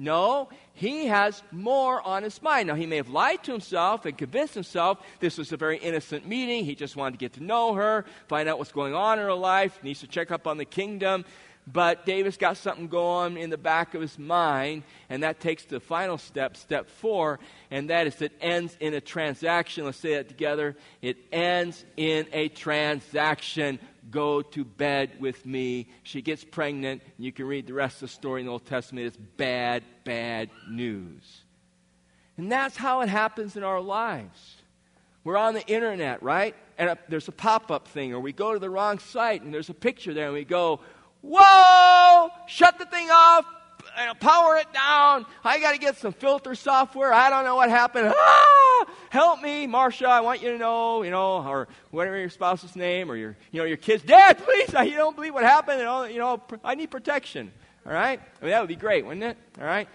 No, 0.00 0.48
he 0.74 1.06
has 1.06 1.42
more 1.50 2.00
on 2.00 2.22
his 2.22 2.40
mind. 2.40 2.68
Now, 2.68 2.76
he 2.76 2.86
may 2.86 2.98
have 2.98 3.08
lied 3.08 3.42
to 3.42 3.50
himself 3.50 4.06
and 4.06 4.16
convinced 4.16 4.54
himself 4.54 5.04
this 5.18 5.36
was 5.36 5.50
a 5.50 5.56
very 5.56 5.76
innocent 5.76 6.24
meeting. 6.24 6.64
He 6.64 6.76
just 6.76 6.94
wanted 6.94 7.12
to 7.14 7.18
get 7.18 7.32
to 7.32 7.42
know 7.42 7.74
her, 7.74 8.04
find 8.28 8.48
out 8.48 8.58
what's 8.58 8.70
going 8.70 8.94
on 8.94 9.18
in 9.18 9.24
her 9.24 9.34
life, 9.34 9.82
needs 9.82 9.98
to 10.00 10.06
check 10.06 10.30
up 10.30 10.46
on 10.46 10.56
the 10.56 10.64
kingdom. 10.64 11.24
But 11.70 12.06
David's 12.06 12.38
got 12.38 12.56
something 12.56 12.88
going 12.88 13.36
in 13.36 13.50
the 13.50 13.58
back 13.58 13.94
of 13.94 14.00
his 14.00 14.18
mind, 14.18 14.84
and 15.10 15.22
that 15.22 15.38
takes 15.38 15.64
the 15.64 15.80
final 15.80 16.16
step, 16.16 16.56
step 16.56 16.88
four, 16.88 17.40
and 17.70 17.90
that 17.90 18.06
is 18.06 18.22
it 18.22 18.32
ends 18.40 18.74
in 18.80 18.94
a 18.94 19.02
transaction. 19.02 19.84
Let's 19.84 19.98
say 19.98 20.14
that 20.14 20.28
together. 20.28 20.76
It 21.02 21.18
ends 21.30 21.84
in 21.96 22.26
a 22.32 22.48
transaction. 22.48 23.78
Go 24.10 24.40
to 24.40 24.64
bed 24.64 25.20
with 25.20 25.44
me. 25.44 25.88
She 26.04 26.22
gets 26.22 26.42
pregnant. 26.42 27.02
You 27.18 27.32
can 27.32 27.46
read 27.46 27.66
the 27.66 27.74
rest 27.74 27.96
of 27.96 28.08
the 28.08 28.14
story 28.14 28.40
in 28.40 28.46
the 28.46 28.52
Old 28.52 28.64
Testament. 28.64 29.06
It's 29.06 29.18
bad, 29.36 29.84
bad 30.04 30.48
news. 30.70 31.42
And 32.38 32.50
that's 32.50 32.78
how 32.78 33.02
it 33.02 33.10
happens 33.10 33.56
in 33.56 33.62
our 33.62 33.80
lives. 33.80 34.56
We're 35.22 35.36
on 35.36 35.52
the 35.52 35.66
internet, 35.66 36.22
right? 36.22 36.54
And 36.78 36.90
a, 36.90 36.98
there's 37.08 37.28
a 37.28 37.32
pop 37.32 37.70
up 37.70 37.88
thing, 37.88 38.14
or 38.14 38.20
we 38.20 38.32
go 38.32 38.54
to 38.54 38.58
the 38.58 38.70
wrong 38.70 38.98
site 39.00 39.42
and 39.42 39.52
there's 39.52 39.68
a 39.68 39.74
picture 39.74 40.14
there, 40.14 40.26
and 40.26 40.34
we 40.34 40.44
go, 40.44 40.80
Whoa! 41.22 42.30
Shut 42.46 42.78
the 42.78 42.86
thing 42.86 43.08
off. 43.10 43.44
power 44.20 44.56
it 44.56 44.72
down. 44.72 45.26
I 45.44 45.58
got 45.60 45.72
to 45.72 45.78
get 45.78 45.96
some 45.96 46.12
filter 46.12 46.54
software. 46.54 47.12
I 47.12 47.30
don't 47.30 47.44
know 47.44 47.56
what 47.56 47.70
happened. 47.70 48.12
Ah, 48.16 48.86
help 49.10 49.42
me, 49.42 49.66
Marcia. 49.66 50.08
I 50.08 50.20
want 50.20 50.42
you 50.42 50.52
to 50.52 50.58
know, 50.58 51.02
you 51.02 51.10
know, 51.10 51.42
or 51.42 51.68
whatever 51.90 52.18
your 52.18 52.30
spouse's 52.30 52.76
name 52.76 53.10
or 53.10 53.16
your, 53.16 53.36
you 53.50 53.60
know, 53.60 53.66
your 53.66 53.76
kids. 53.76 54.02
Dad, 54.02 54.38
please, 54.44 54.72
you 54.72 54.96
don't 54.96 55.16
believe 55.16 55.34
what 55.34 55.44
happened. 55.44 55.80
And 55.80 55.88
all, 55.88 56.08
you 56.08 56.18
know, 56.18 56.42
I 56.62 56.74
need 56.74 56.90
protection. 56.90 57.50
All 57.86 57.92
right? 57.92 58.20
I 58.40 58.44
mean, 58.44 58.50
that 58.50 58.60
would 58.60 58.68
be 58.68 58.76
great, 58.76 59.04
wouldn't 59.04 59.24
it? 59.24 59.36
All 59.58 59.66
right? 59.66 59.88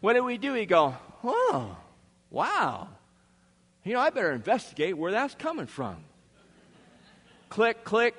What 0.00 0.14
do 0.14 0.24
we 0.24 0.38
do? 0.38 0.52
We 0.52 0.66
go, 0.66 0.96
oh, 1.22 1.76
wow. 2.30 2.88
You 3.84 3.94
know, 3.94 4.00
I 4.00 4.10
better 4.10 4.32
investigate 4.32 4.96
where 4.96 5.12
that's 5.12 5.34
coming 5.34 5.66
from. 5.66 5.96
click, 7.48 7.84
click. 7.84 8.14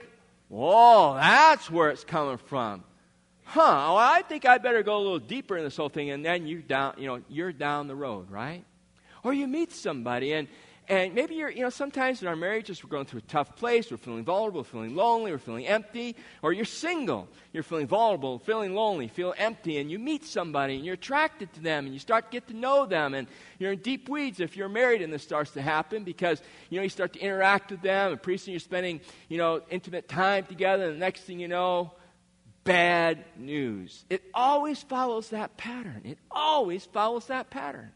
Whoa, 0.49 1.13
that's 1.13 1.69
where 1.69 1.89
it's 1.89 2.03
coming 2.03 2.37
from. 2.37 2.83
Huh, 3.43 3.61
well, 3.61 3.97
I 3.97 4.23
think 4.27 4.45
I 4.45 4.57
better 4.57 4.83
go 4.83 4.97
a 4.97 4.99
little 4.99 5.19
deeper 5.19 5.57
in 5.57 5.63
this 5.63 5.77
whole 5.77 5.89
thing, 5.89 6.09
and 6.09 6.25
then 6.25 6.45
you 6.45 6.61
down, 6.61 6.95
you 6.97 7.07
know, 7.07 7.21
you're 7.29 7.53
down 7.53 7.87
the 7.87 7.95
road, 7.95 8.29
right? 8.29 8.63
Or 9.23 9.33
you 9.33 9.47
meet 9.47 9.71
somebody, 9.71 10.33
and 10.33 10.47
and 10.89 11.13
maybe 11.13 11.35
you're, 11.35 11.51
you 11.51 11.61
know, 11.61 11.69
sometimes 11.69 12.23
in 12.23 12.27
our 12.27 12.35
marriages 12.35 12.83
we're 12.83 12.89
going 12.89 13.05
through 13.05 13.19
a 13.19 13.29
tough 13.29 13.55
place, 13.55 13.91
we're 13.91 13.97
feeling 13.97 14.23
vulnerable, 14.23 14.63
feeling 14.63 14.95
lonely, 14.95 15.31
we're 15.31 15.37
feeling 15.37 15.67
empty, 15.67 16.15
or 16.41 16.51
you're 16.51 16.65
single, 16.65 17.27
you're 17.53 17.61
feeling 17.61 17.85
vulnerable, 17.85 18.39
feeling 18.39 18.73
lonely, 18.73 19.07
feel 19.07 19.35
empty, 19.37 19.77
and 19.77 19.91
you 19.91 19.99
meet 19.99 20.25
somebody 20.25 20.75
and 20.75 20.83
you're 20.83 20.95
attracted 20.95 21.53
to 21.53 21.61
them 21.61 21.85
and 21.85 21.93
you 21.93 21.99
start 21.99 22.25
to 22.25 22.31
get 22.31 22.47
to 22.47 22.55
know 22.55 22.87
them 22.87 23.13
and 23.13 23.27
you're 23.59 23.71
in 23.71 23.79
deep 23.79 24.09
weeds 24.09 24.39
if 24.39 24.57
you're 24.57 24.67
married 24.67 25.03
and 25.03 25.13
this 25.13 25.21
starts 25.21 25.51
to 25.51 25.61
happen 25.61 26.03
because, 26.03 26.41
you 26.71 26.77
know, 26.77 26.83
you 26.83 26.89
start 26.89 27.13
to 27.13 27.19
interact 27.19 27.69
with 27.69 27.83
them 27.83 28.11
and 28.11 28.21
pretty 28.21 28.39
soon 28.39 28.53
you're 28.53 28.59
spending, 28.59 28.99
you 29.27 29.37
know, 29.37 29.61
intimate 29.69 30.09
time 30.09 30.43
together 30.45 30.85
and 30.85 30.95
the 30.95 30.99
next 30.99 31.21
thing 31.21 31.39
you 31.39 31.47
know, 31.47 31.91
bad 32.63 33.25
news. 33.37 34.05
It 34.09 34.23
always 34.33 34.81
follows 34.81 35.29
that 35.29 35.55
pattern. 35.55 36.01
It 36.03 36.17
always 36.31 36.85
follows 36.85 37.27
that 37.27 37.51
pattern. 37.51 37.91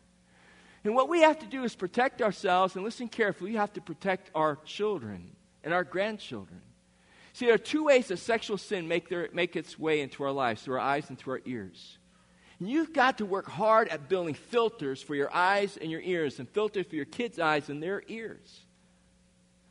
And 0.84 0.96
what 0.96 1.08
we 1.10 1.22
have 1.22 1.40
to 1.40 1.46
do 1.46 1.64
is 1.64 1.76
protect 1.76 2.22
ourselves, 2.22 2.76
and 2.76 2.84
listen 2.84 3.08
carefully, 3.08 3.52
we 3.52 3.58
have 3.58 3.74
to 3.74 3.82
protect 3.82 4.30
our 4.36 4.58
children 4.66 5.32
and 5.64 5.74
our 5.74 5.84
grandchildren. 5.84 6.62
See, 7.32 7.46
there 7.46 7.56
are 7.56 7.58
two 7.58 7.86
ways 7.86 8.10
that 8.10 8.18
sexual 8.18 8.58
sin 8.58 8.88
make, 8.88 9.10
their, 9.10 9.30
make 9.34 9.56
its 9.56 9.80
way 9.80 10.02
into 10.02 10.24
our 10.24 10.32
lives 10.32 10.62
through 10.62 10.76
our 10.76 10.82
eyes 10.82 11.10
and 11.10 11.18
through 11.18 11.34
our 11.34 11.42
ears. 11.46 11.98
And 12.60 12.70
you've 12.70 12.94
got 12.94 13.18
to 13.18 13.26
work 13.26 13.48
hard 13.48 13.88
at 13.88 14.08
building 14.08 14.36
filters 14.36 15.02
for 15.02 15.16
your 15.16 15.34
eyes 15.34 15.78
and 15.78 15.90
your 15.90 16.02
ears, 16.02 16.40
and 16.40 16.48
filters 16.50 16.86
for 16.86 16.96
your 16.96 17.06
kids' 17.06 17.40
eyes 17.40 17.70
and 17.70 17.82
their 17.82 18.04
ears. 18.08 18.62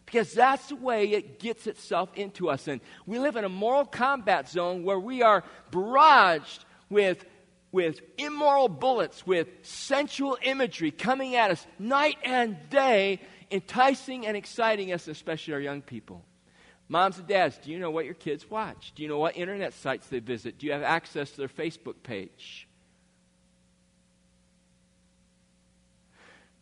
Because 0.07 0.33
that's 0.33 0.69
the 0.69 0.77
way 0.77 1.11
it 1.11 1.39
gets 1.39 1.67
itself 1.67 2.11
into 2.17 2.51
us. 2.51 2.69
And 2.69 2.81
we 3.07 3.19
live 3.19 3.37
in 3.37 3.45
a 3.45 3.49
moral 3.49 3.85
combat 3.85 4.49
zone 4.49 4.83
where 4.83 4.99
we 4.99 5.23
are 5.23 5.45
barraged 5.71 6.65
with 6.91 7.25
with 7.73 8.01
immoral 8.19 8.69
bullets, 8.69 9.27
with 9.27 9.49
sensual 9.63 10.37
imagery 10.43 10.91
coming 10.91 11.35
at 11.35 11.51
us 11.51 11.67
night 11.79 12.19
and 12.23 12.57
day, 12.69 13.21
enticing 13.51 14.27
and 14.27 14.37
exciting 14.37 14.93
us, 14.93 15.09
especially 15.09 15.55
our 15.55 15.61
young 15.61 15.81
people. 15.81 16.23
Moms 16.89 17.19
and 17.19 17.27
dads, 17.27 17.57
do 17.57 17.71
you 17.71 17.79
know 17.79 17.91
what 17.91 18.05
your 18.05 18.15
kids 18.15 18.49
watch? 18.51 18.93
Do 18.95 19.03
you 19.03 19.09
know 19.09 19.19
what 19.19 19.37
internet 19.37 19.73
sites 19.73 20.07
they 20.09 20.19
visit? 20.19 20.59
Do 20.59 20.67
you 20.67 20.73
have 20.73 20.83
access 20.83 21.31
to 21.31 21.39
their 21.39 21.49
Facebook 21.49 22.03
page? 22.03 22.69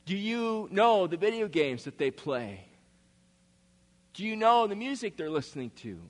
Do 0.06 0.16
you 0.16 0.68
know 0.70 1.08
the 1.08 1.16
video 1.16 1.48
games 1.48 1.84
that 1.84 1.98
they 1.98 2.12
play? 2.12 2.66
Do 4.14 4.24
you 4.24 4.36
know 4.36 4.68
the 4.68 4.76
music 4.76 5.16
they're 5.16 5.30
listening 5.30 5.70
to? 5.76 6.00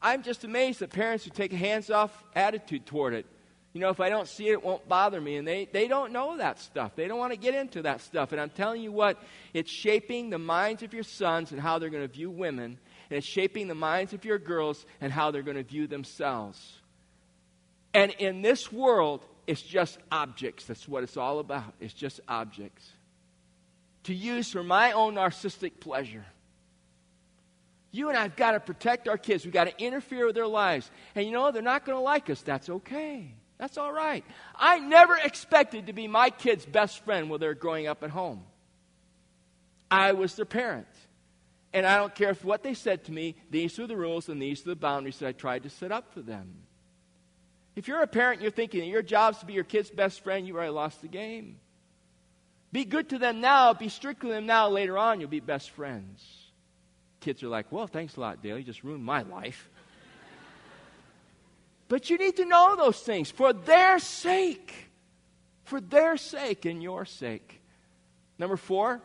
I'm 0.00 0.24
just 0.24 0.42
amazed 0.42 0.82
at 0.82 0.90
parents 0.90 1.24
who 1.24 1.30
take 1.30 1.52
a 1.52 1.56
hands 1.56 1.90
off 1.90 2.24
attitude 2.34 2.86
toward 2.86 3.14
it 3.14 3.26
you 3.72 3.80
know, 3.80 3.88
if 3.88 4.00
I 4.00 4.10
don't 4.10 4.28
see 4.28 4.48
it, 4.48 4.52
it 4.52 4.62
won't 4.62 4.86
bother 4.86 5.20
me. 5.20 5.36
And 5.36 5.48
they, 5.48 5.66
they 5.72 5.88
don't 5.88 6.12
know 6.12 6.36
that 6.36 6.60
stuff. 6.60 6.94
They 6.94 7.08
don't 7.08 7.18
want 7.18 7.32
to 7.32 7.38
get 7.38 7.54
into 7.54 7.82
that 7.82 8.02
stuff. 8.02 8.32
And 8.32 8.40
I'm 8.40 8.50
telling 8.50 8.82
you 8.82 8.92
what, 8.92 9.18
it's 9.54 9.70
shaping 9.70 10.28
the 10.28 10.38
minds 10.38 10.82
of 10.82 10.92
your 10.92 11.04
sons 11.04 11.52
and 11.52 11.60
how 11.60 11.78
they're 11.78 11.88
going 11.88 12.06
to 12.06 12.12
view 12.12 12.30
women. 12.30 12.78
And 13.08 13.16
it's 13.16 13.26
shaping 13.26 13.68
the 13.68 13.74
minds 13.74 14.12
of 14.12 14.24
your 14.26 14.38
girls 14.38 14.84
and 15.00 15.10
how 15.10 15.30
they're 15.30 15.42
going 15.42 15.56
to 15.56 15.62
view 15.62 15.86
themselves. 15.86 16.80
And 17.94 18.12
in 18.12 18.42
this 18.42 18.70
world, 18.70 19.24
it's 19.46 19.62
just 19.62 19.98
objects. 20.10 20.66
That's 20.66 20.86
what 20.86 21.02
it's 21.02 21.16
all 21.16 21.38
about. 21.38 21.72
It's 21.80 21.94
just 21.94 22.20
objects. 22.28 22.90
To 24.04 24.14
use 24.14 24.50
for 24.50 24.62
my 24.62 24.92
own 24.92 25.14
narcissistic 25.14 25.80
pleasure. 25.80 26.26
You 27.90 28.08
and 28.08 28.18
I 28.18 28.22
have 28.22 28.36
got 28.36 28.52
to 28.52 28.60
protect 28.60 29.08
our 29.08 29.18
kids. 29.18 29.44
We've 29.44 29.52
got 29.52 29.64
to 29.64 29.82
interfere 29.82 30.26
with 30.26 30.34
their 30.34 30.46
lives. 30.46 30.90
And 31.14 31.24
you 31.24 31.32
know, 31.32 31.50
they're 31.50 31.62
not 31.62 31.86
going 31.86 31.96
to 31.96 32.02
like 32.02 32.28
us. 32.28 32.42
That's 32.42 32.68
okay. 32.68 33.34
That's 33.62 33.78
all 33.78 33.92
right. 33.92 34.24
I 34.56 34.80
never 34.80 35.16
expected 35.16 35.86
to 35.86 35.92
be 35.92 36.08
my 36.08 36.30
kid's 36.30 36.66
best 36.66 37.04
friend 37.04 37.30
while 37.30 37.38
they're 37.38 37.54
growing 37.54 37.86
up 37.86 38.02
at 38.02 38.10
home. 38.10 38.42
I 39.88 40.14
was 40.14 40.34
their 40.34 40.44
parent. 40.44 40.88
And 41.72 41.86
I 41.86 41.96
don't 41.96 42.12
care 42.12 42.30
if 42.30 42.44
what 42.44 42.64
they 42.64 42.74
said 42.74 43.04
to 43.04 43.12
me, 43.12 43.36
these 43.50 43.78
are 43.78 43.86
the 43.86 43.96
rules 43.96 44.28
and 44.28 44.42
these 44.42 44.62
are 44.62 44.70
the 44.70 44.74
boundaries 44.74 45.20
that 45.20 45.28
I 45.28 45.32
tried 45.32 45.62
to 45.62 45.70
set 45.70 45.92
up 45.92 46.12
for 46.12 46.22
them. 46.22 46.54
If 47.76 47.86
you're 47.86 48.02
a 48.02 48.08
parent 48.08 48.38
and 48.38 48.42
you're 48.42 48.50
thinking 48.50 48.80
that 48.80 48.86
your 48.86 49.00
job 49.00 49.34
is 49.34 49.38
to 49.38 49.46
be 49.46 49.52
your 49.52 49.62
kid's 49.62 49.90
best 49.90 50.24
friend, 50.24 50.44
you 50.44 50.56
already 50.56 50.72
lost 50.72 51.00
the 51.00 51.06
game. 51.06 51.60
Be 52.72 52.84
good 52.84 53.10
to 53.10 53.18
them 53.18 53.40
now, 53.40 53.74
be 53.74 53.88
strict 53.88 54.24
with 54.24 54.32
them 54.32 54.44
now, 54.46 54.70
later 54.70 54.98
on, 54.98 55.20
you'll 55.20 55.30
be 55.30 55.38
best 55.38 55.70
friends. 55.70 56.20
Kids 57.20 57.44
are 57.44 57.48
like, 57.48 57.70
well, 57.70 57.86
thanks 57.86 58.16
a 58.16 58.20
lot, 58.20 58.42
Dale. 58.42 58.58
You 58.58 58.64
just 58.64 58.82
ruined 58.82 59.04
my 59.04 59.22
life. 59.22 59.70
But 61.92 62.08
you 62.08 62.16
need 62.16 62.36
to 62.36 62.46
know 62.46 62.74
those 62.74 62.98
things 63.00 63.30
for 63.30 63.52
their 63.52 63.98
sake. 63.98 64.72
For 65.64 65.78
their 65.78 66.16
sake 66.16 66.64
and 66.64 66.82
your 66.82 67.04
sake. 67.04 67.60
Number 68.38 68.56
four, 68.56 69.02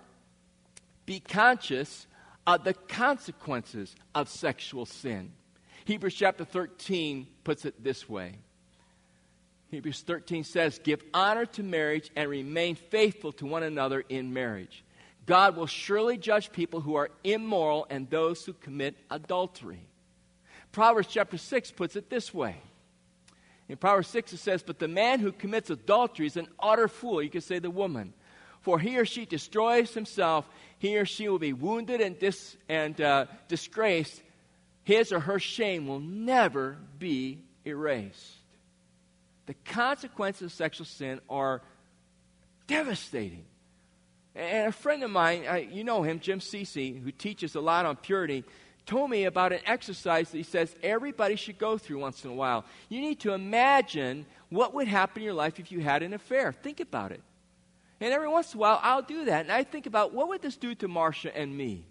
be 1.06 1.20
conscious 1.20 2.08
of 2.48 2.64
the 2.64 2.74
consequences 2.74 3.94
of 4.16 4.30
sexual 4.30 4.86
sin. 4.86 5.34
Hebrews 5.84 6.16
chapter 6.16 6.46
13 6.46 7.28
puts 7.44 7.66
it 7.66 7.84
this 7.84 8.08
way. 8.08 8.36
Hebrews 9.70 10.04
13 10.08 10.46
says, 10.46 10.80
Give 10.82 11.04
honor 11.14 11.46
to 11.46 11.64
marriage 11.64 12.10
and 12.16 12.30
remain 12.30 12.76
faithful 12.76 13.34
to 13.34 13.46
one 13.46 13.64
another 13.64 14.06
in 14.08 14.32
marriage. 14.32 14.86
God 15.26 15.58
will 15.58 15.68
surely 15.68 16.18
judge 16.18 16.54
people 16.54 16.80
who 16.80 16.96
are 16.96 17.10
immoral 17.26 17.86
and 17.90 18.10
those 18.10 18.46
who 18.46 18.54
commit 18.54 18.96
adultery. 19.12 19.86
Proverbs 20.72 21.10
chapter 21.10 21.38
6 21.38 21.72
puts 21.72 21.98
it 21.98 22.10
this 22.10 22.34
way 22.34 22.62
in 23.70 23.78
Proverbs 23.78 24.08
6, 24.08 24.34
it 24.34 24.38
says, 24.38 24.64
But 24.64 24.80
the 24.80 24.88
man 24.88 25.20
who 25.20 25.32
commits 25.32 25.70
adultery 25.70 26.28
is 26.28 26.38
an 26.38 26.48
utter 26.60 26.88
fool. 26.88 27.22
You 27.22 27.30
could 27.30 27.44
say 27.44 27.60
the 27.60 27.70
woman. 27.70 28.14
For 28.62 28.80
he 28.80 28.98
or 28.98 29.06
she 29.06 29.26
destroys 29.26 29.94
himself, 29.94 30.48
he 30.80 30.98
or 30.98 31.06
she 31.06 31.30
will 31.30 31.40
be 31.40 31.54
wounded 31.54 32.02
and, 32.02 32.18
dis- 32.18 32.58
and 32.70 33.00
uh, 33.00 33.26
disgraced. 33.48 34.22
His 34.84 35.12
or 35.12 35.20
her 35.20 35.40
shame 35.40 35.88
will 35.88 36.00
never 36.00 36.78
be 36.98 37.40
erased. 37.66 38.36
The 39.48 39.54
consequences 39.66 40.44
of 40.44 40.52
sexual 40.52 40.86
sin 40.86 41.20
are 41.30 41.62
devastating. 42.68 43.46
And 44.36 44.68
a 44.68 44.72
friend 44.72 45.04
of 45.04 45.10
mine, 45.10 45.46
I, 45.50 45.60
you 45.60 45.84
know 45.84 46.04
him, 46.04 46.20
Jim 46.20 46.40
Cecy, 46.40 47.02
who 47.02 47.12
teaches 47.12 47.56
a 47.56 47.62
lot 47.62 47.86
on 47.86 47.96
purity, 47.96 48.44
told 48.88 49.12
me 49.12 49.26
about 49.26 49.54
an 49.54 49.60
exercise 49.66 50.32
that 50.32 50.38
he 50.38 50.44
says 50.44 50.74
everybody 50.82 51.36
should 51.36 51.60
go 51.60 51.78
through 51.78 52.00
once 52.00 52.24
in 52.24 52.32
a 52.32 52.34
while. 52.34 52.66
You 52.90 53.02
need 53.02 53.20
to 53.20 53.34
imagine 53.34 54.26
what 54.50 54.74
would 54.74 54.88
happen 54.88 55.22
in 55.22 55.26
your 55.26 55.34
life 55.34 55.60
if 55.60 55.72
you 55.72 55.82
had 55.82 56.02
an 56.02 56.14
affair. 56.14 56.52
Think 56.52 56.80
about 56.80 57.12
it. 57.12 57.22
And 58.00 58.14
every 58.14 58.30
once 58.30 58.54
in 58.54 58.58
a 58.58 58.62
while, 58.62 58.80
I'll 58.82 59.02
do 59.02 59.26
that. 59.26 59.42
And 59.42 59.52
I 59.52 59.64
think 59.64 59.86
about 59.86 60.14
what 60.14 60.30
would 60.30 60.42
this 60.42 60.56
do 60.56 60.74
to 60.76 60.88
Marcia 60.88 61.36
and 61.36 61.56
me? 61.56 61.86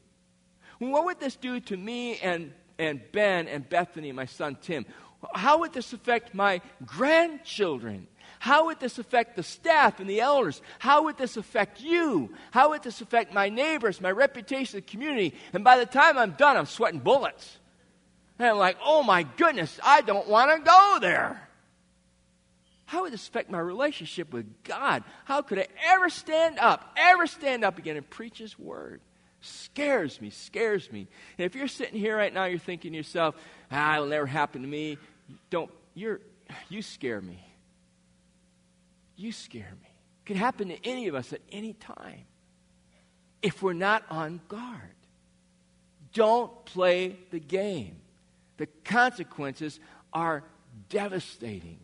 What 0.79 1.05
would 1.05 1.21
this 1.21 1.37
do 1.37 1.61
to 1.61 1.77
me 1.77 2.19
and, 2.19 2.53
and 2.79 3.01
Ben 3.13 3.47
and 3.49 3.69
Bethany 3.69 4.13
my 4.13 4.27
son 4.27 4.57
Tim? 4.61 4.87
How 5.35 5.61
would 5.61 5.73
this 5.73 5.93
affect 5.93 6.35
my 6.35 6.61
grandchildren? 6.85 8.07
How 8.47 8.67
would 8.67 8.79
this 8.79 9.01
affect 9.01 9.35
the 9.35 9.43
staff 9.43 9.99
and 9.99 10.09
the 10.09 10.21
elders? 10.21 10.63
How 10.79 11.03
would 11.03 11.19
this 11.19 11.37
affect 11.37 11.81
you? 11.81 12.31
How 12.53 12.71
would 12.71 12.85
this 12.85 13.01
affect 13.01 13.35
my 13.35 13.49
neighbors, 13.49 14.01
my 14.01 14.13
reputation, 14.13 14.79
the 14.79 14.83
community? 14.83 15.35
And 15.53 15.65
by 15.65 15.79
the 15.79 15.85
time 15.85 16.17
I'm 16.17 16.31
done, 16.31 16.57
I'm 16.57 16.67
sweating 16.67 17.01
bullets. 17.01 17.59
And 18.39 18.47
I'm 18.47 18.57
like, 18.57 18.77
oh 18.85 19.03
my 19.03 19.25
goodness, 19.25 19.81
I 19.83 20.01
don't 20.01 20.29
want 20.29 20.53
to 20.53 20.65
go 20.65 20.99
there. 21.01 21.49
How 22.85 23.03
would 23.03 23.13
this 23.13 23.27
affect 23.27 23.51
my 23.51 23.59
relationship 23.59 24.33
with 24.33 24.47
God? 24.63 25.03
How 25.25 25.43
could 25.43 25.59
I 25.59 25.67
ever 25.85 26.09
stand 26.09 26.61
up, 26.61 26.95
ever 26.97 27.27
stand 27.27 27.65
up 27.65 27.79
again 27.79 27.97
and 27.97 28.09
preach 28.09 28.39
His 28.39 28.57
word? 28.57 29.01
Scares 29.41 30.21
me, 30.21 30.31
scares 30.31 30.93
me. 30.93 31.09
And 31.37 31.47
if 31.47 31.57
you're 31.57 31.67
sitting 31.67 31.99
here 31.99 32.17
right 32.17 32.33
now, 32.33 32.45
you're 32.45 32.61
thinking 32.61 32.93
to 32.93 32.97
yourself, 32.97 33.35
ah, 33.73 33.97
it'll 33.97 34.07
never 34.07 34.25
happen 34.25 34.63
to 34.63 34.69
me. 34.69 34.99
Don't, 35.51 35.73
you're, 35.95 36.21
you 36.69 36.81
scare 36.81 37.21
me. 37.21 37.43
You 39.16 39.33
scare 39.33 39.72
me. 39.83 39.88
It 39.88 40.26
could 40.26 40.37
happen 40.37 40.68
to 40.68 40.87
any 40.87 41.09
of 41.09 41.14
us 41.14 41.33
at 41.33 41.40
any 41.50 41.72
time 41.72 42.24
if 43.42 43.62
we're 43.62 43.72
not 43.72 44.05
on 44.11 44.40
guard. 44.48 44.81
Don't 46.12 46.64
play 46.64 47.16
the 47.31 47.40
game. 47.40 47.96
The 48.57 48.66
consequences 48.85 49.81
are 50.12 50.44
devastating. 50.88 51.79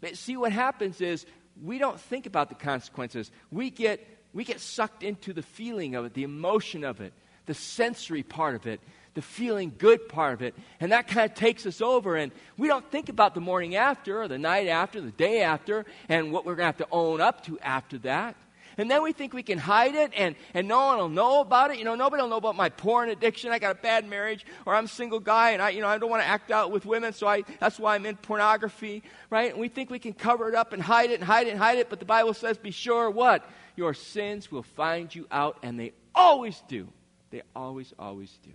But 0.00 0.16
see, 0.16 0.36
what 0.36 0.52
happens 0.52 1.00
is 1.00 1.26
we 1.62 1.78
don't 1.78 2.00
think 2.00 2.26
about 2.26 2.48
the 2.48 2.54
consequences. 2.54 3.30
We 3.50 3.70
get, 3.70 4.06
we 4.32 4.44
get 4.44 4.60
sucked 4.60 5.02
into 5.02 5.32
the 5.32 5.42
feeling 5.42 5.94
of 5.94 6.04
it, 6.04 6.14
the 6.14 6.24
emotion 6.24 6.84
of 6.84 7.00
it, 7.00 7.12
the 7.46 7.54
sensory 7.54 8.22
part 8.22 8.54
of 8.54 8.66
it, 8.66 8.80
the 9.18 9.22
feeling 9.22 9.74
good 9.76 10.08
part 10.08 10.32
of 10.32 10.42
it. 10.42 10.54
And 10.78 10.92
that 10.92 11.08
kind 11.08 11.28
of 11.28 11.36
takes 11.36 11.66
us 11.66 11.80
over. 11.80 12.14
And 12.14 12.30
we 12.56 12.68
don't 12.68 12.88
think 12.88 13.08
about 13.08 13.34
the 13.34 13.40
morning 13.40 13.74
after, 13.74 14.22
or 14.22 14.28
the 14.28 14.38
night 14.38 14.68
after, 14.68 15.00
the 15.00 15.10
day 15.10 15.42
after, 15.42 15.86
and 16.08 16.30
what 16.30 16.46
we're 16.46 16.54
going 16.54 16.72
to 16.72 16.78
have 16.78 16.88
to 16.88 16.88
own 16.92 17.20
up 17.20 17.44
to 17.46 17.58
after 17.58 17.98
that. 17.98 18.36
And 18.76 18.88
then 18.88 19.02
we 19.02 19.12
think 19.12 19.34
we 19.34 19.42
can 19.42 19.58
hide 19.58 19.96
it 19.96 20.12
and, 20.16 20.36
and 20.54 20.68
no 20.68 20.86
one 20.86 20.98
will 20.98 21.08
know 21.08 21.40
about 21.40 21.72
it. 21.72 21.78
You 21.78 21.84
know, 21.84 21.96
nobody 21.96 22.22
will 22.22 22.30
know 22.30 22.36
about 22.36 22.54
my 22.54 22.68
porn 22.68 23.08
addiction. 23.08 23.50
I 23.50 23.58
got 23.58 23.72
a 23.72 23.80
bad 23.80 24.08
marriage 24.08 24.46
or 24.66 24.72
I'm 24.72 24.84
a 24.84 24.88
single 24.88 25.18
guy 25.18 25.50
and 25.50 25.60
I, 25.60 25.70
you 25.70 25.80
know, 25.80 25.88
I 25.88 25.98
don't 25.98 26.08
want 26.08 26.22
to 26.22 26.28
act 26.28 26.52
out 26.52 26.70
with 26.70 26.86
women. 26.86 27.12
So 27.12 27.26
I, 27.26 27.42
that's 27.58 27.80
why 27.80 27.96
I'm 27.96 28.06
in 28.06 28.14
pornography, 28.14 29.02
right? 29.30 29.50
And 29.50 29.60
we 29.60 29.66
think 29.66 29.90
we 29.90 29.98
can 29.98 30.12
cover 30.12 30.48
it 30.48 30.54
up 30.54 30.72
and 30.72 30.80
hide 30.80 31.10
it 31.10 31.14
and 31.14 31.24
hide 31.24 31.48
it 31.48 31.50
and 31.50 31.58
hide 31.58 31.78
it. 31.78 31.90
But 31.90 31.98
the 31.98 32.06
Bible 32.06 32.34
says, 32.34 32.56
be 32.56 32.70
sure 32.70 33.10
what? 33.10 33.44
Your 33.74 33.94
sins 33.94 34.52
will 34.52 34.62
find 34.62 35.12
you 35.12 35.26
out 35.32 35.58
and 35.64 35.80
they 35.80 35.92
always 36.14 36.62
do. 36.68 36.86
They 37.30 37.42
always, 37.56 37.92
always 37.98 38.30
do. 38.44 38.52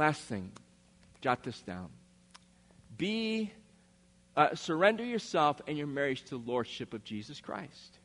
Last 0.00 0.22
thing, 0.22 0.50
jot 1.20 1.42
this 1.42 1.60
down. 1.60 1.90
Be, 2.96 3.52
uh, 4.34 4.54
surrender 4.54 5.04
yourself 5.04 5.60
and 5.68 5.76
your 5.76 5.88
marriage 5.88 6.22
to 6.22 6.38
the 6.38 6.50
Lordship 6.50 6.94
of 6.94 7.04
Jesus 7.04 7.38
Christ. 7.38 7.98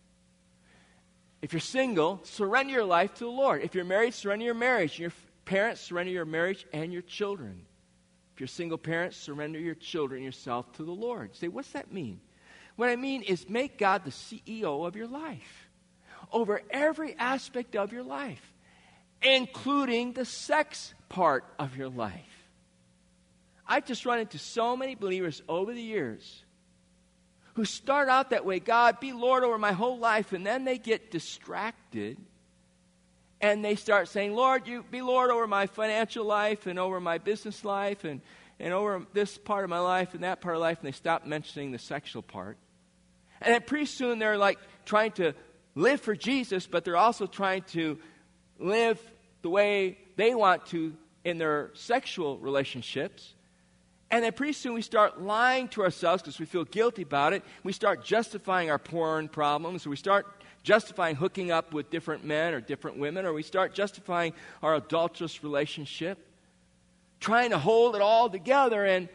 If 1.41 1.53
you're 1.53 1.61
single, 1.61 2.19
surrender 2.25 2.73
your 2.73 2.83
life 2.83 3.13
to 3.13 3.23
the 3.23 3.29
Lord. 3.29 3.61
If 3.61 3.75
you're 3.75 3.85
married, 3.85 4.13
surrender 4.13 4.43
your 4.43 4.55
marriage. 4.55 4.99
Your 4.99 5.13
parents, 5.45 5.79
surrender 5.79 6.11
your 6.11 6.25
marriage 6.25 6.65
and 6.73 6.91
your 6.91 7.01
children. 7.01 7.65
If 8.33 8.41
you're 8.41 8.47
single 8.47 8.77
parents, 8.77 9.15
surrender 9.15 9.57
your 9.57 9.75
children 9.75 10.21
yourself 10.21 10.69
to 10.73 10.83
the 10.83 10.91
Lord. 10.91 11.33
Say, 11.33 11.47
what's 11.47 11.71
that 11.71 11.93
mean? 11.93 12.19
What 12.75 12.89
I 12.89 12.97
mean 12.97 13.21
is 13.21 13.49
make 13.49 13.77
God 13.77 14.03
the 14.03 14.11
CEO 14.11 14.85
of 14.85 14.97
your 14.97 15.07
life 15.07 15.69
over 16.33 16.61
every 16.69 17.15
aspect 17.15 17.73
of 17.77 17.93
your 17.93 18.03
life, 18.03 18.54
including 19.25 20.13
the 20.13 20.25
sex 20.25 20.93
part 21.09 21.43
of 21.57 21.75
your 21.75 21.89
life. 21.89 22.21
I've 23.67 23.85
just 23.85 24.05
run 24.05 24.19
into 24.19 24.37
so 24.37 24.77
many 24.77 24.93
believers 24.93 25.41
over 25.49 25.73
the 25.73 25.81
years 25.81 26.43
who 27.55 27.65
start 27.65 28.07
out 28.09 28.29
that 28.29 28.45
way 28.45 28.59
God, 28.59 28.99
be 28.99 29.11
Lord 29.11 29.43
over 29.43 29.57
my 29.57 29.71
whole 29.71 29.97
life, 29.97 30.33
and 30.33 30.45
then 30.45 30.65
they 30.65 30.77
get 30.77 31.09
distracted 31.09 32.17
and 33.41 33.65
they 33.65 33.75
start 33.75 34.07
saying, 34.07 34.33
Lord, 34.33 34.67
you 34.67 34.83
be 34.83 35.01
Lord 35.01 35.31
over 35.31 35.47
my 35.47 35.65
financial 35.65 36.25
life 36.25 36.67
and 36.67 36.77
over 36.77 36.99
my 36.99 37.17
business 37.17 37.65
life 37.65 38.03
and, 38.03 38.21
and 38.59 38.73
over 38.73 39.05
this 39.13 39.37
part 39.37 39.63
of 39.63 39.69
my 39.69 39.79
life 39.79 40.13
and 40.13 40.23
that 40.23 40.41
part 40.41 40.55
of 40.55 40.61
life, 40.61 40.79
and 40.79 40.87
they 40.87 40.95
stop 40.95 41.25
mentioning 41.25 41.71
the 41.71 41.79
sexual 41.79 42.21
part. 42.21 42.57
And 43.41 43.53
then 43.53 43.61
pretty 43.61 43.85
soon 43.85 44.19
they're 44.19 44.37
like 44.37 44.59
trying 44.85 45.11
to 45.13 45.33
live 45.73 46.01
for 46.01 46.15
Jesus, 46.15 46.67
but 46.67 46.85
they're 46.85 46.95
also 46.97 47.25
trying 47.25 47.63
to 47.63 47.97
live 48.59 48.99
the 49.45 49.49
way 49.51 49.95
they 50.15 50.33
want 50.33 50.65
to 50.65 50.91
in 51.23 51.37
their 51.37 51.69
sexual 51.75 52.39
relationships. 52.39 53.35
And 54.09 54.23
then 54.23 54.33
pretty 54.33 54.53
soon 54.53 54.73
we 54.73 54.81
start 54.81 55.21
lying 55.21 55.67
to 55.67 55.83
ourselves 55.83 56.23
because 56.23 56.39
we 56.39 56.47
feel 56.47 56.63
guilty 56.63 57.03
about 57.03 57.33
it. 57.33 57.43
We 57.63 57.71
start 57.71 58.03
justifying 58.03 58.71
our 58.71 58.79
porn 58.79 59.27
problems. 59.27 59.85
Or 59.85 59.91
we 59.91 59.97
start 59.97 60.25
justifying 60.63 61.15
hooking 61.15 61.51
up 61.51 61.75
with 61.75 61.91
different 61.91 62.25
men 62.25 62.55
or 62.55 62.59
different 62.59 62.97
women. 62.97 63.23
Or 63.23 63.33
we 63.33 63.43
start 63.43 63.75
justifying 63.75 64.33
our 64.63 64.73
adulterous 64.73 65.43
relationship. 65.43 66.17
Trying 67.19 67.51
to 67.51 67.59
hold 67.59 67.95
it 67.95 68.01
all 68.01 68.31
together. 68.31 68.83
And, 68.83 69.09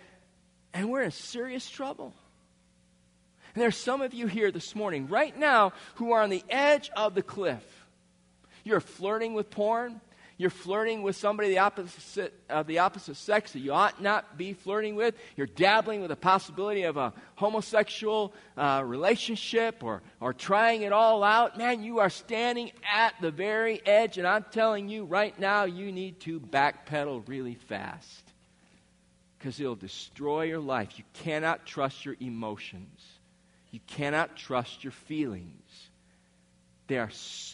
and 0.72 0.92
we're 0.92 1.02
in 1.02 1.10
serious 1.10 1.68
trouble. 1.68 2.14
And 3.56 3.62
there's 3.62 3.76
some 3.76 4.00
of 4.00 4.14
you 4.14 4.28
here 4.28 4.52
this 4.52 4.76
morning, 4.76 5.08
right 5.08 5.36
now, 5.36 5.72
who 5.96 6.12
are 6.12 6.22
on 6.22 6.30
the 6.30 6.44
edge 6.48 6.88
of 6.96 7.16
the 7.16 7.22
cliff. 7.22 7.64
You're 8.62 8.78
flirting 8.78 9.34
with 9.34 9.50
porn 9.50 10.00
you're 10.40 10.48
flirting 10.48 11.02
with 11.02 11.16
somebody 11.16 11.50
the 11.50 11.58
opposite, 11.58 12.32
of 12.48 12.66
the 12.66 12.78
opposite 12.78 13.16
sex 13.18 13.52
that 13.52 13.58
you 13.58 13.74
ought 13.74 14.00
not 14.00 14.38
be 14.38 14.54
flirting 14.54 14.94
with, 14.94 15.14
you're 15.36 15.46
dabbling 15.46 16.00
with 16.00 16.08
the 16.08 16.16
possibility 16.16 16.84
of 16.84 16.96
a 16.96 17.12
homosexual 17.34 18.32
uh, 18.56 18.82
relationship 18.82 19.84
or, 19.84 20.00
or 20.18 20.32
trying 20.32 20.80
it 20.80 20.94
all 20.94 21.22
out, 21.22 21.58
man, 21.58 21.82
you 21.82 21.98
are 21.98 22.08
standing 22.08 22.72
at 22.90 23.12
the 23.20 23.30
very 23.30 23.86
edge, 23.86 24.16
and 24.16 24.26
I'm 24.26 24.46
telling 24.50 24.88
you 24.88 25.04
right 25.04 25.38
now, 25.38 25.64
you 25.64 25.92
need 25.92 26.20
to 26.20 26.40
backpedal 26.40 27.28
really 27.28 27.56
fast 27.56 28.24
because 29.38 29.60
it'll 29.60 29.76
destroy 29.76 30.44
your 30.44 30.58
life. 30.58 30.96
You 30.96 31.04
cannot 31.12 31.66
trust 31.66 32.06
your 32.06 32.16
emotions, 32.18 33.02
you 33.72 33.80
cannot 33.86 34.36
trust 34.36 34.84
your 34.84 34.92
feelings. 34.92 35.88
They 36.86 36.96
are, 36.96 37.10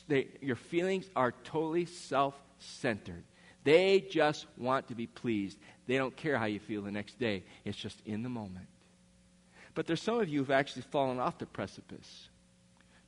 they, 0.07 0.29
your 0.41 0.57
feelings 0.57 1.05
are 1.17 1.35
totally 1.45 1.87
self 1.87 2.35
centered. 2.59 3.25
They 3.65 4.01
just 4.01 4.47
want 4.57 4.89
to 4.89 4.95
be 4.95 5.07
pleased. 5.07 5.59
They 5.87 5.97
don't 5.97 6.17
care 6.17 6.39
how 6.39 6.45
you 6.45 6.61
feel 6.61 6.83
the 6.83 6.91
next 6.91 7.19
day, 7.19 7.45
it's 7.65 7.77
just 7.77 8.01
in 8.07 8.23
the 8.23 8.29
moment. 8.29 8.67
But 9.75 9.87
there's 9.87 10.01
some 10.01 10.21
of 10.21 10.29
you 10.29 10.39
who've 10.39 10.51
actually 10.51 10.83
fallen 10.83 11.19
off 11.19 11.39
the 11.39 11.47
precipice. 11.47 12.29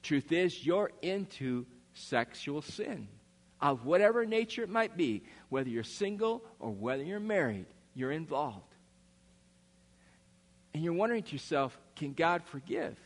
Truth 0.02 0.32
is, 0.32 0.66
you're 0.66 0.90
into 1.00 1.64
sexual 1.94 2.62
sin 2.62 3.08
of 3.60 3.84
whatever 3.84 4.24
nature 4.24 4.62
it 4.62 4.68
might 4.68 4.96
be, 4.96 5.22
whether 5.48 5.68
you're 5.68 5.82
single 5.82 6.44
or 6.60 6.70
whether 6.70 7.02
you're 7.02 7.20
married, 7.20 7.66
you're 7.94 8.12
involved. 8.12 8.62
And 10.74 10.84
you're 10.84 10.92
wondering 10.92 11.22
to 11.24 11.32
yourself, 11.32 11.76
can 11.96 12.12
God 12.12 12.42
forgive? 12.44 12.96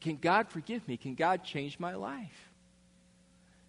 Can 0.00 0.16
God 0.16 0.48
forgive 0.48 0.86
me? 0.88 0.96
Can 0.96 1.14
God 1.14 1.44
change 1.44 1.78
my 1.78 1.94
life? 1.94 2.51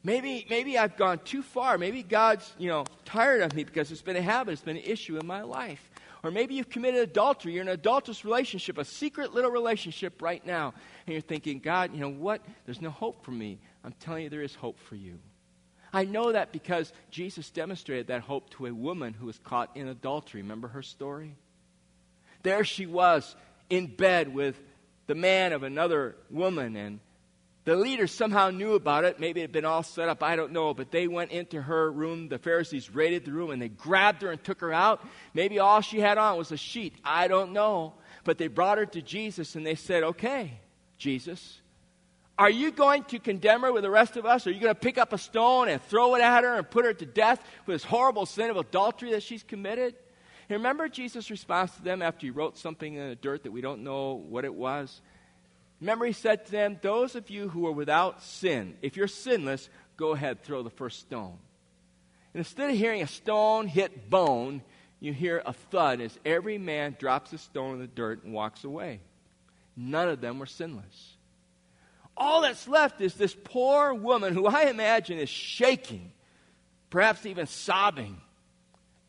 Maybe, 0.03 0.45
maybe 0.49 0.77
I've 0.77 0.97
gone 0.97 1.19
too 1.19 1.41
far. 1.41 1.77
Maybe 1.77 2.03
God's, 2.03 2.53
you 2.57 2.67
know, 2.67 2.85
tired 3.05 3.41
of 3.41 3.53
me 3.55 3.63
because 3.63 3.91
it's 3.91 4.01
been 4.01 4.17
a 4.17 4.21
habit, 4.21 4.51
it's 4.51 4.61
been 4.61 4.77
an 4.77 4.83
issue 4.83 5.17
in 5.17 5.25
my 5.25 5.41
life. 5.41 5.89
Or 6.23 6.31
maybe 6.31 6.55
you've 6.55 6.69
committed 6.69 7.01
adultery. 7.01 7.53
You're 7.53 7.63
in 7.63 7.67
an 7.67 7.73
adulterous 7.73 8.23
relationship, 8.23 8.77
a 8.77 8.85
secret 8.85 9.33
little 9.33 9.51
relationship 9.51 10.21
right 10.21 10.45
now. 10.45 10.73
And 11.05 11.13
you're 11.13 11.21
thinking, 11.21 11.59
God, 11.59 11.93
you 11.93 11.99
know 11.99 12.09
what? 12.09 12.41
There's 12.65 12.81
no 12.81 12.91
hope 12.91 13.25
for 13.25 13.31
me. 13.31 13.59
I'm 13.83 13.93
telling 13.99 14.23
you, 14.23 14.29
there 14.29 14.41
is 14.41 14.55
hope 14.55 14.79
for 14.79 14.95
you. 14.95 15.19
I 15.91 16.05
know 16.05 16.31
that 16.31 16.51
because 16.51 16.91
Jesus 17.11 17.49
demonstrated 17.49 18.07
that 18.07 18.21
hope 18.21 18.49
to 18.51 18.65
a 18.65 18.73
woman 18.73 19.13
who 19.13 19.27
was 19.27 19.37
caught 19.37 19.75
in 19.75 19.87
adultery. 19.87 20.41
Remember 20.41 20.69
her 20.69 20.81
story? 20.81 21.35
There 22.41 22.63
she 22.63 22.85
was 22.85 23.35
in 23.69 23.87
bed 23.87 24.33
with 24.33 24.59
the 25.07 25.15
man 25.15 25.53
of 25.53 25.63
another 25.63 26.15
woman, 26.29 26.75
and 26.75 26.99
the 27.65 27.75
leaders 27.77 28.11
somehow 28.11 28.49
knew 28.49 28.73
about 28.73 29.05
it. 29.05 29.19
Maybe 29.19 29.39
it 29.39 29.45
had 29.45 29.51
been 29.53 29.63
all 29.63 29.83
set 29.83 30.09
up. 30.09 30.21
I 30.21 30.35
don't 30.35 30.51
know. 30.51 30.73
But 30.73 30.91
they 30.91 31.07
went 31.07 31.31
into 31.31 31.61
her 31.61 31.89
room. 31.89 32.27
The 32.27 32.37
Pharisees 32.37 32.93
raided 32.93 33.23
the 33.23 33.31
room 33.31 33.51
and 33.51 33.61
they 33.61 33.69
grabbed 33.69 34.21
her 34.21 34.31
and 34.31 34.43
took 34.43 34.59
her 34.61 34.73
out. 34.73 35.05
Maybe 35.33 35.59
all 35.59 35.79
she 35.79 35.99
had 35.99 36.17
on 36.17 36.37
was 36.37 36.51
a 36.51 36.57
sheet. 36.57 36.93
I 37.05 37.27
don't 37.27 37.53
know. 37.53 37.93
But 38.25 38.37
they 38.37 38.47
brought 38.47 38.79
her 38.79 38.85
to 38.87 39.01
Jesus 39.01 39.55
and 39.55 39.65
they 39.65 39.75
said, 39.75 40.03
Okay, 40.03 40.59
Jesus, 40.97 41.61
are 42.37 42.49
you 42.49 42.71
going 42.71 43.03
to 43.05 43.19
condemn 43.19 43.61
her 43.61 43.71
with 43.71 43.83
the 43.83 43.89
rest 43.89 44.17
of 44.17 44.25
us? 44.25 44.45
Are 44.45 44.51
you 44.51 44.59
going 44.59 44.73
to 44.73 44.79
pick 44.79 44.97
up 44.97 45.13
a 45.13 45.17
stone 45.17 45.69
and 45.69 45.81
throw 45.83 46.15
it 46.15 46.21
at 46.21 46.43
her 46.43 46.55
and 46.55 46.69
put 46.69 46.83
her 46.83 46.93
to 46.93 47.05
death 47.05 47.41
for 47.65 47.71
this 47.71 47.83
horrible 47.83 48.25
sin 48.25 48.49
of 48.49 48.57
adultery 48.57 49.11
that 49.11 49.23
she's 49.23 49.43
committed? 49.43 49.95
And 50.49 50.57
remember 50.57 50.89
Jesus' 50.89 51.29
response 51.29 51.73
to 51.75 51.83
them 51.83 52.01
after 52.01 52.25
he 52.25 52.31
wrote 52.31 52.57
something 52.57 52.95
in 52.95 53.09
the 53.09 53.15
dirt 53.15 53.43
that 53.43 53.51
we 53.51 53.61
don't 53.61 53.83
know 53.83 54.15
what 54.15 54.43
it 54.43 54.53
was? 54.53 55.01
He 55.83 56.13
said 56.13 56.45
to 56.45 56.51
them, 56.51 56.79
Those 56.81 57.15
of 57.15 57.29
you 57.29 57.49
who 57.49 57.67
are 57.67 57.71
without 57.71 58.23
sin, 58.23 58.75
if 58.81 58.95
you're 58.95 59.07
sinless, 59.07 59.69
go 59.97 60.11
ahead, 60.11 60.43
throw 60.43 60.63
the 60.63 60.69
first 60.69 60.99
stone. 60.99 61.37
And 62.33 62.39
instead 62.39 62.69
of 62.69 62.77
hearing 62.77 63.01
a 63.01 63.07
stone 63.07 63.67
hit 63.67 64.09
bone, 64.09 64.61
you 64.99 65.13
hear 65.13 65.43
a 65.45 65.53
thud 65.53 65.99
as 65.99 66.17
every 66.25 66.57
man 66.57 66.95
drops 66.97 67.33
a 67.33 67.37
stone 67.37 67.73
in 67.73 67.79
the 67.79 67.87
dirt 67.87 68.23
and 68.23 68.33
walks 68.33 68.63
away. 68.63 69.01
None 69.75 70.07
of 70.07 70.21
them 70.21 70.39
were 70.39 70.45
sinless. 70.45 71.17
All 72.15 72.41
that's 72.41 72.67
left 72.67 73.01
is 73.01 73.15
this 73.15 73.35
poor 73.43 73.93
woman 73.93 74.33
who 74.33 74.45
I 74.45 74.65
imagine 74.65 75.17
is 75.17 75.29
shaking, 75.29 76.11
perhaps 76.89 77.25
even 77.25 77.47
sobbing. 77.47 78.21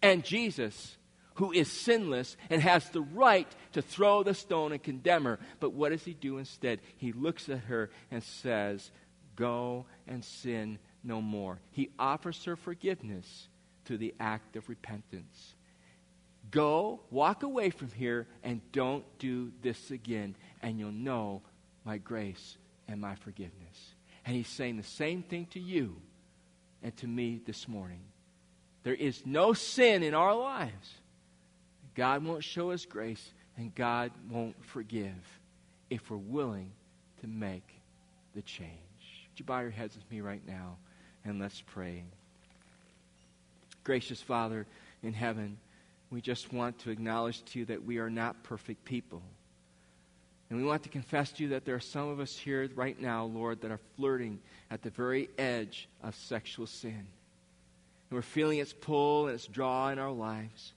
And 0.02 0.24
Jesus 0.24 0.96
who 1.34 1.52
is 1.52 1.70
sinless 1.70 2.36
and 2.48 2.62
has 2.62 2.88
the 2.90 3.00
right 3.00 3.48
to 3.72 3.82
throw 3.82 4.22
the 4.22 4.34
stone 4.34 4.72
and 4.72 4.82
condemn 4.82 5.24
her. 5.24 5.38
But 5.60 5.72
what 5.72 5.90
does 5.90 6.04
he 6.04 6.14
do 6.14 6.38
instead? 6.38 6.80
He 6.96 7.12
looks 7.12 7.48
at 7.48 7.60
her 7.60 7.90
and 8.10 8.22
says, 8.22 8.90
Go 9.36 9.86
and 10.06 10.24
sin 10.24 10.78
no 11.02 11.20
more. 11.20 11.58
He 11.72 11.90
offers 11.98 12.44
her 12.44 12.56
forgiveness 12.56 13.48
through 13.84 13.98
the 13.98 14.14
act 14.20 14.56
of 14.56 14.68
repentance. 14.68 15.54
Go, 16.50 17.00
walk 17.10 17.42
away 17.42 17.70
from 17.70 17.90
here, 17.90 18.28
and 18.42 18.60
don't 18.70 19.04
do 19.18 19.50
this 19.62 19.90
again, 19.90 20.36
and 20.62 20.78
you'll 20.78 20.92
know 20.92 21.42
my 21.84 21.98
grace 21.98 22.58
and 22.86 23.00
my 23.00 23.16
forgiveness. 23.16 23.94
And 24.24 24.36
he's 24.36 24.48
saying 24.48 24.76
the 24.76 24.82
same 24.82 25.22
thing 25.22 25.46
to 25.46 25.60
you 25.60 25.96
and 26.82 26.96
to 26.98 27.06
me 27.06 27.40
this 27.44 27.66
morning. 27.66 28.02
There 28.84 28.94
is 28.94 29.24
no 29.26 29.52
sin 29.52 30.02
in 30.02 30.14
our 30.14 30.34
lives 30.34 30.94
God 31.94 32.24
won't 32.24 32.44
show 32.44 32.70
us 32.70 32.84
grace 32.84 33.32
And 33.56 33.74
God 33.74 34.10
won't 34.30 34.56
forgive 34.64 35.14
if 35.90 36.10
we're 36.10 36.16
willing 36.16 36.70
to 37.20 37.28
make 37.28 37.66
the 38.34 38.42
change. 38.42 38.70
Would 38.70 39.38
you 39.38 39.44
bow 39.44 39.60
your 39.60 39.70
heads 39.70 39.94
with 39.94 40.10
me 40.10 40.20
right 40.20 40.42
now 40.46 40.76
and 41.24 41.40
let's 41.40 41.60
pray. 41.60 42.04
Gracious 43.84 44.20
Father 44.20 44.66
in 45.02 45.12
heaven, 45.12 45.56
we 46.10 46.20
just 46.20 46.52
want 46.52 46.78
to 46.80 46.90
acknowledge 46.90 47.44
to 47.44 47.60
you 47.60 47.64
that 47.66 47.84
we 47.84 47.98
are 47.98 48.10
not 48.10 48.42
perfect 48.42 48.84
people. 48.84 49.22
And 50.50 50.58
we 50.58 50.64
want 50.64 50.82
to 50.82 50.88
confess 50.88 51.32
to 51.32 51.44
you 51.44 51.48
that 51.50 51.64
there 51.64 51.74
are 51.74 51.80
some 51.80 52.08
of 52.08 52.20
us 52.20 52.36
here 52.36 52.68
right 52.74 53.00
now, 53.00 53.24
Lord, 53.24 53.60
that 53.62 53.70
are 53.70 53.80
flirting 53.96 54.38
at 54.70 54.82
the 54.82 54.90
very 54.90 55.28
edge 55.38 55.88
of 56.02 56.14
sexual 56.14 56.66
sin. 56.66 56.92
And 56.92 57.06
we're 58.10 58.22
feeling 58.22 58.58
its 58.58 58.72
pull 58.72 59.26
and 59.26 59.34
its 59.34 59.46
draw 59.46 59.88
in 59.90 59.98
our 59.98 60.12
lives. 60.12 60.72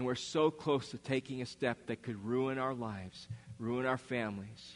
And 0.00 0.06
we're 0.06 0.14
so 0.14 0.50
close 0.50 0.88
to 0.92 0.96
taking 0.96 1.42
a 1.42 1.46
step 1.46 1.76
that 1.88 2.00
could 2.00 2.24
ruin 2.24 2.56
our 2.56 2.72
lives, 2.72 3.28
ruin 3.58 3.84
our 3.84 3.98
families. 3.98 4.72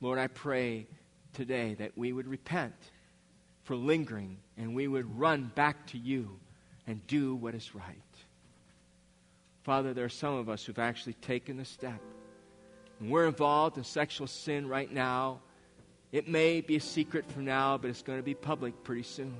Lord, 0.00 0.18
I 0.18 0.26
pray 0.26 0.86
today 1.34 1.74
that 1.74 1.98
we 1.98 2.14
would 2.14 2.26
repent 2.26 2.72
for 3.64 3.76
lingering 3.76 4.38
and 4.56 4.74
we 4.74 4.88
would 4.88 5.18
run 5.18 5.52
back 5.54 5.86
to 5.88 5.98
you 5.98 6.40
and 6.86 7.06
do 7.06 7.34
what 7.34 7.54
is 7.54 7.74
right. 7.74 7.84
Father, 9.64 9.92
there 9.92 10.06
are 10.06 10.08
some 10.08 10.32
of 10.32 10.48
us 10.48 10.64
who've 10.64 10.78
actually 10.78 11.12
taken 11.12 11.58
the 11.58 11.66
step. 11.66 12.00
And 13.00 13.10
we're 13.10 13.26
involved 13.26 13.76
in 13.76 13.84
sexual 13.84 14.26
sin 14.26 14.66
right 14.66 14.90
now. 14.90 15.40
It 16.10 16.26
may 16.26 16.62
be 16.62 16.76
a 16.76 16.80
secret 16.80 17.30
for 17.30 17.40
now, 17.40 17.76
but 17.76 17.90
it's 17.90 18.00
going 18.00 18.18
to 18.18 18.24
be 18.24 18.32
public 18.32 18.82
pretty 18.82 19.02
soon. 19.02 19.36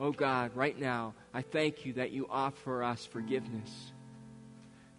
Oh 0.00 0.12
God, 0.12 0.56
right 0.56 0.78
now, 0.78 1.14
I 1.32 1.42
thank 1.42 1.86
you 1.86 1.94
that 1.94 2.10
you 2.10 2.26
offer 2.30 2.82
us 2.82 3.04
forgiveness. 3.06 3.92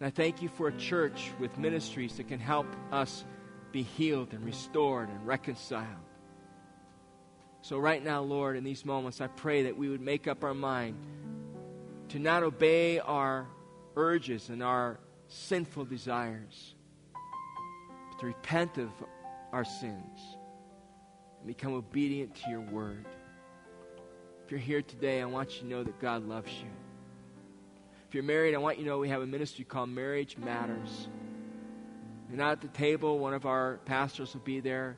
And 0.00 0.06
I 0.06 0.10
thank 0.10 0.42
you 0.42 0.48
for 0.48 0.68
a 0.68 0.76
church 0.76 1.30
with 1.38 1.58
ministries 1.58 2.16
that 2.16 2.28
can 2.28 2.40
help 2.40 2.66
us 2.92 3.24
be 3.72 3.82
healed 3.82 4.32
and 4.32 4.44
restored 4.44 5.08
and 5.08 5.26
reconciled. 5.26 5.88
So, 7.62 7.78
right 7.78 8.04
now, 8.04 8.20
Lord, 8.20 8.56
in 8.56 8.64
these 8.64 8.84
moments, 8.84 9.20
I 9.20 9.26
pray 9.26 9.64
that 9.64 9.76
we 9.76 9.88
would 9.88 10.00
make 10.00 10.28
up 10.28 10.44
our 10.44 10.54
mind 10.54 10.96
to 12.10 12.18
not 12.18 12.42
obey 12.42 12.98
our 12.98 13.46
urges 13.96 14.50
and 14.50 14.62
our 14.62 15.00
sinful 15.28 15.86
desires, 15.86 16.74
but 18.10 18.20
to 18.20 18.26
repent 18.26 18.78
of 18.78 18.90
our 19.52 19.64
sins 19.64 20.20
and 21.38 21.46
become 21.46 21.72
obedient 21.72 22.34
to 22.34 22.50
your 22.50 22.60
word. 22.60 23.06
You're 24.54 24.60
here 24.60 24.82
today, 24.82 25.20
I 25.20 25.24
want 25.24 25.56
you 25.56 25.62
to 25.62 25.66
know 25.66 25.82
that 25.82 26.00
God 26.00 26.28
loves 26.28 26.52
you. 26.52 26.68
If 28.06 28.14
you're 28.14 28.22
married, 28.22 28.54
I 28.54 28.58
want 28.58 28.78
you 28.78 28.84
to 28.84 28.90
know 28.90 28.98
we 29.00 29.08
have 29.08 29.20
a 29.20 29.26
ministry 29.26 29.64
called 29.64 29.88
Marriage 29.88 30.38
Matters. 30.38 31.08
You're 32.28 32.38
not 32.38 32.52
at 32.52 32.60
the 32.60 32.68
table, 32.68 33.18
one 33.18 33.34
of 33.34 33.46
our 33.46 33.80
pastors 33.84 34.32
will 34.32 34.42
be 34.42 34.60
there. 34.60 34.96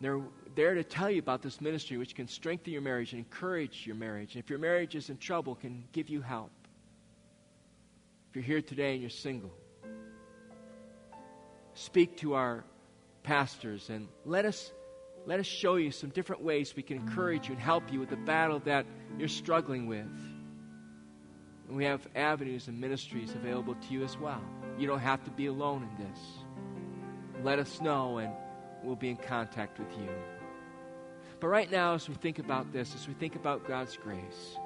They're 0.00 0.20
there 0.54 0.74
to 0.74 0.84
tell 0.84 1.10
you 1.10 1.18
about 1.18 1.42
this 1.42 1.60
ministry, 1.60 1.96
which 1.96 2.14
can 2.14 2.28
strengthen 2.28 2.72
your 2.72 2.80
marriage 2.80 3.12
and 3.12 3.18
encourage 3.18 3.84
your 3.84 3.96
marriage. 3.96 4.36
And 4.36 4.44
if 4.44 4.48
your 4.48 4.60
marriage 4.60 4.94
is 4.94 5.10
in 5.10 5.16
trouble, 5.16 5.56
can 5.56 5.82
give 5.90 6.08
you 6.08 6.20
help. 6.20 6.52
If 8.30 8.36
you're 8.36 8.44
here 8.44 8.62
today 8.62 8.92
and 8.92 9.00
you're 9.00 9.10
single, 9.10 9.50
speak 11.74 12.16
to 12.18 12.34
our 12.34 12.62
pastors 13.24 13.90
and 13.90 14.06
let 14.24 14.44
us 14.44 14.70
let 15.28 15.40
us 15.40 15.46
show 15.46 15.76
you 15.76 15.90
some 15.90 16.08
different 16.08 16.42
ways 16.42 16.74
we 16.74 16.82
can 16.82 16.96
encourage 16.96 17.48
you 17.48 17.52
and 17.52 17.62
help 17.62 17.92
you 17.92 18.00
with 18.00 18.08
the 18.08 18.16
battle 18.16 18.60
that 18.60 18.86
you're 19.18 19.28
struggling 19.28 19.86
with. 19.86 20.08
And 21.68 21.76
we 21.76 21.84
have 21.84 22.08
avenues 22.16 22.66
and 22.66 22.80
ministries 22.80 23.34
available 23.34 23.74
to 23.74 23.92
you 23.92 24.04
as 24.04 24.16
well. 24.16 24.40
You 24.78 24.86
don't 24.86 25.00
have 25.00 25.22
to 25.24 25.30
be 25.30 25.44
alone 25.44 25.82
in 25.82 26.06
this. 26.06 26.18
Let 27.44 27.58
us 27.58 27.78
know 27.82 28.16
and 28.16 28.32
we'll 28.82 28.96
be 28.96 29.10
in 29.10 29.18
contact 29.18 29.78
with 29.78 29.92
you. 29.98 30.08
But 31.40 31.48
right 31.48 31.70
now, 31.70 31.92
as 31.92 32.08
we 32.08 32.14
think 32.14 32.38
about 32.38 32.72
this, 32.72 32.94
as 32.94 33.06
we 33.06 33.12
think 33.12 33.36
about 33.36 33.68
God's 33.68 33.98
grace, 33.98 34.56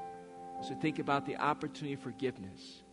as 0.61 0.71
we 0.71 0.77
think 0.77 1.01
about 1.01 1.27
the 1.27 1.35
opportunity 1.39 1.95
of 1.95 2.01
forgiveness, 2.01 2.85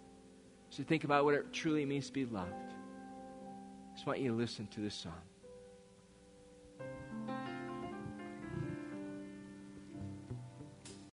as 0.71 0.79
we 0.79 0.85
think 0.85 1.03
about 1.03 1.23
what 1.23 1.35
it 1.35 1.53
truly 1.53 1.85
means 1.85 2.07
to 2.07 2.13
be 2.13 2.25
loved, 2.25 2.49
I 2.49 3.93
just 3.93 4.07
want 4.07 4.21
you 4.21 4.31
to 4.31 4.35
listen 4.35 4.65
to 4.71 4.79
this 4.81 4.95
song. 4.95 5.21